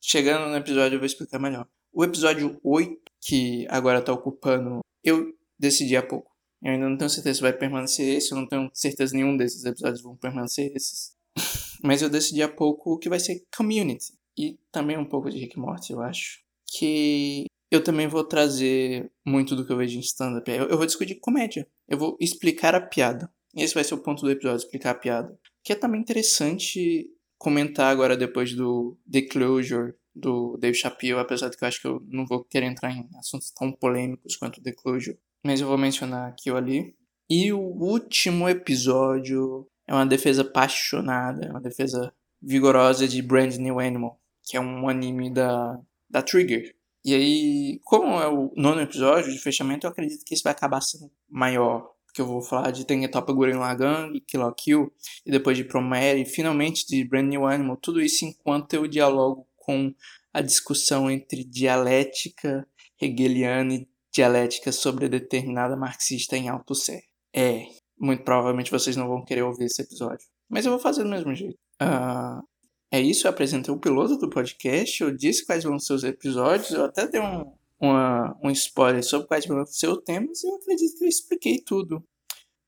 Chegando 0.01 0.49
no 0.49 0.57
episódio, 0.57 0.97
eu 0.97 1.01
vou 1.01 1.07
explicar 1.07 1.39
melhor. 1.39 1.67
O 1.93 2.05
episódio 2.05 2.59
8, 2.63 3.10
que 3.21 3.67
agora 3.69 3.99
está 3.99 4.13
ocupando, 4.13 4.81
eu 5.05 5.33
decidi 5.59 5.97
há 5.97 6.03
pouco. 6.03 6.31
Eu 6.63 6.73
ainda 6.73 6.89
não 6.89 6.97
tenho 6.97 7.11
certeza 7.11 7.37
se 7.37 7.43
vai 7.43 7.53
permanecer 7.53 8.17
esse, 8.17 8.33
eu 8.33 8.39
não 8.39 8.47
tenho 8.47 8.71
certeza 8.75 9.15
nenhum 9.15 9.37
desses 9.37 9.65
episódios 9.65 10.03
vão 10.03 10.17
permanecer 10.17 10.73
esses. 10.75 11.15
Mas 11.83 12.03
eu 12.03 12.11
decidi 12.11 12.43
há 12.43 12.49
pouco 12.49 12.99
que 12.99 13.09
vai 13.09 13.19
ser 13.19 13.45
Community. 13.57 14.13
E 14.39 14.59
também 14.71 14.97
um 14.97 15.05
pouco 15.05 15.31
de 15.31 15.39
Rick 15.39 15.59
Morty, 15.59 15.93
eu 15.93 16.01
acho. 16.01 16.41
Que 16.67 17.47
eu 17.71 17.83
também 17.83 18.07
vou 18.07 18.25
trazer 18.25 19.11
muito 19.25 19.57
do 19.57 19.67
que 19.67 19.73
eu 19.73 19.77
vejo 19.77 19.97
em 19.97 20.01
stand-up. 20.01 20.51
Eu, 20.51 20.69
eu 20.69 20.77
vou 20.77 20.87
discutir 20.87 21.17
comédia. 21.17 21.67
Eu 21.89 21.99
vou 21.99 22.17
explicar 22.21 22.75
a 22.75 22.81
piada. 22.81 23.31
Esse 23.55 23.75
vai 23.75 23.85
ser 23.85 23.95
o 23.95 24.03
ponto 24.03 24.23
do 24.23 24.31
episódio, 24.31 24.65
explicar 24.65 24.91
a 24.91 24.99
piada. 24.99 25.39
Que 25.65 25.73
é 25.73 25.77
também 25.77 26.01
interessante 26.01 27.11
comentar 27.39 27.91
agora 27.91 28.17
depois 28.17 28.55
do 28.55 28.99
The 29.11 29.23
Closure 29.23 29.95
do 30.21 30.57
Dave 30.59 30.77
Chappelle, 30.77 31.19
apesar 31.19 31.49
de 31.49 31.57
que 31.57 31.65
eu 31.65 31.69
acho 31.69 31.81
que 31.81 31.89
eu 31.89 32.03
não 32.07 32.27
vou 32.27 32.45
querer 32.45 32.67
entrar 32.67 32.93
em 32.93 33.09
assuntos 33.19 33.51
tão 33.51 33.73
polêmicos 33.73 34.37
quanto 34.37 34.63
The 34.63 34.73
Closure. 34.73 35.19
Mas 35.45 35.61
eu 35.61 35.67
vou 35.67 35.79
mencionar 35.79 36.29
aqui 36.29 36.51
ou 36.51 36.57
ali. 36.57 36.95
E 37.29 37.53
o 37.53 37.61
último 37.61 38.49
episódio 38.49 39.67
é 39.87 39.95
uma 39.95 40.07
defesa 40.07 40.43
apaixonada, 40.43 41.51
uma 41.51 41.61
defesa 41.61 42.13
vigorosa 42.41 43.09
de 43.09 43.23
Brand 43.23 43.57
New 43.57 43.81
Animal, 43.81 44.21
que 44.45 44.57
é 44.57 44.61
um 44.61 44.89
anime 44.89 45.31
da, 45.31 45.79
da 46.09 46.23
Trigger, 46.23 46.75
e 47.05 47.15
aí, 47.15 47.81
como 47.85 48.21
é 48.21 48.29
o 48.29 48.53
nono 48.55 48.83
episódio 48.83 49.33
de 49.33 49.39
fechamento, 49.39 49.87
eu 49.87 49.91
acredito 49.91 50.25
que 50.25 50.35
esse 50.35 50.43
vai 50.43 50.53
acabar 50.53 50.83
sendo 50.83 51.11
maior. 51.29 51.91
Porque 52.05 52.21
eu 52.21 52.27
vou 52.27 52.43
falar 52.43 52.73
de 52.73 52.85
Tengetoppa 52.85 53.33
Gurren 53.33 53.57
Lagann, 53.57 54.13
Kill 54.27 54.41
la 54.41 54.53
Kill, 54.53 54.93
e 55.25 55.31
depois 55.31 55.57
de 55.57 55.65
Promare, 55.65 56.21
e 56.21 56.27
finalmente 56.27 56.87
de 56.87 57.03
Brand 57.05 57.27
New 57.27 57.47
Animal. 57.47 57.79
Tudo 57.79 58.03
isso 58.03 58.25
enquanto 58.25 58.75
eu 58.75 58.87
dialogo 58.87 59.47
com 59.71 59.95
a 60.33 60.41
discussão 60.41 61.09
entre 61.09 61.45
dialética 61.45 62.67
hegeliana 63.01 63.75
e 63.75 63.89
dialética 64.13 64.73
sobre 64.73 65.09
determinada 65.09 65.77
marxista 65.77 66.37
em 66.37 66.49
alto 66.49 66.75
sé. 66.75 67.03
É, 67.33 67.67
muito 67.97 68.25
provavelmente 68.25 68.71
vocês 68.71 68.97
não 68.97 69.07
vão 69.07 69.25
querer 69.25 69.43
ouvir 69.43 69.67
esse 69.67 69.81
episódio. 69.81 70.27
Mas 70.49 70.67
eu 70.67 70.73
vou 70.73 70.81
fazer 70.81 71.05
do 71.05 71.09
mesmo 71.09 71.33
jeito. 71.33 71.57
Uh, 71.81 72.43
é 72.91 73.01
isso, 73.01 73.27
eu 73.27 73.31
apresentei 73.31 73.73
o 73.73 73.79
piloto 73.79 74.17
do 74.17 74.29
podcast, 74.29 75.01
eu 75.01 75.17
disse 75.17 75.47
quais 75.47 75.63
vão 75.63 75.79
ser 75.79 75.93
os 75.93 76.03
episódios, 76.03 76.73
eu 76.73 76.85
até 76.85 77.07
dei 77.07 77.21
um, 77.21 77.53
uma, 77.79 78.37
um 78.43 78.51
spoiler 78.51 79.05
sobre 79.05 79.29
quais 79.29 79.47
vão 79.47 79.65
ser 79.65 79.87
os 79.87 80.03
temas 80.03 80.43
e 80.43 80.49
eu 80.49 80.57
acredito 80.57 80.99
que 80.99 81.05
eu 81.05 81.09
expliquei 81.09 81.61
tudo. 81.61 82.05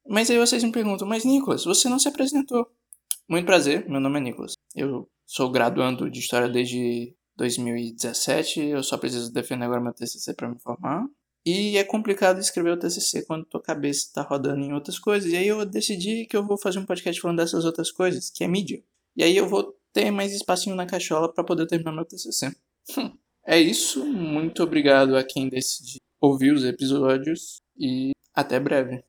Mas 0.09 0.31
aí 0.31 0.39
vocês 0.39 0.63
me 0.63 0.71
perguntam, 0.71 1.09
mas 1.09 1.25
Nicolas, 1.25 1.65
você 1.65 1.89
não 1.89 1.99
se 1.99 2.07
apresentou. 2.07 2.71
Muito 3.29 3.47
prazer, 3.47 3.89
meu 3.89 4.01
nome 4.01 4.19
é 4.19 4.23
Nicolas. 4.23 4.55
Eu 4.77 5.09
sou 5.27 5.51
graduando 5.51 6.11
de 6.11 6.21
História 6.21 6.49
desde 6.49 7.15
2017, 7.37 8.61
eu 8.61 8.83
só 8.83 8.97
preciso 8.99 9.33
defender 9.33 9.65
agora 9.65 9.81
meu 9.81 9.93
TCC 9.93 10.35
para 10.35 10.49
me 10.49 10.59
formar. 10.59 11.07
E 11.45 11.77
é 11.77 11.83
complicado 11.83 12.39
escrever 12.39 12.71
o 12.71 12.79
TCC 12.79 13.25
quando 13.27 13.45
tua 13.45 13.61
cabeça 13.61 14.11
tá 14.15 14.23
rodando 14.23 14.61
em 14.61 14.73
outras 14.73 14.99
coisas. 14.99 15.33
E 15.33 15.37
aí 15.37 15.49
eu 15.49 15.67
decidi 15.67 16.25
que 16.27 16.37
eu 16.37 16.47
vou 16.47 16.57
fazer 16.57 16.79
um 16.79 16.87
podcast 16.87 17.21
falando 17.21 17.39
dessas 17.39 17.65
outras 17.65 17.91
coisas, 17.91 18.31
que 18.31 18.45
é 18.45 18.49
mídia. 18.49 18.83
E 19.17 19.25
aí 19.25 19.37
eu 19.37 19.49
vou 19.49 19.77
ter 19.93 20.11
mais 20.11 20.33
espacinho 20.33 20.77
na 20.77 20.87
cachola 20.87 21.33
para 21.33 21.43
poder 21.43 21.67
terminar 21.67 21.93
meu 21.93 22.05
TCC. 22.05 22.55
é 23.45 23.59
isso. 23.59 24.05
Muito 24.05 24.63
obrigado 24.63 25.17
a 25.17 25.25
quem 25.25 25.49
decidiu 25.49 25.99
ouvir 26.21 26.53
os 26.53 26.65
episódios 26.65 27.61
e 27.77 28.13
até 28.33 28.61
breve. 28.61 29.01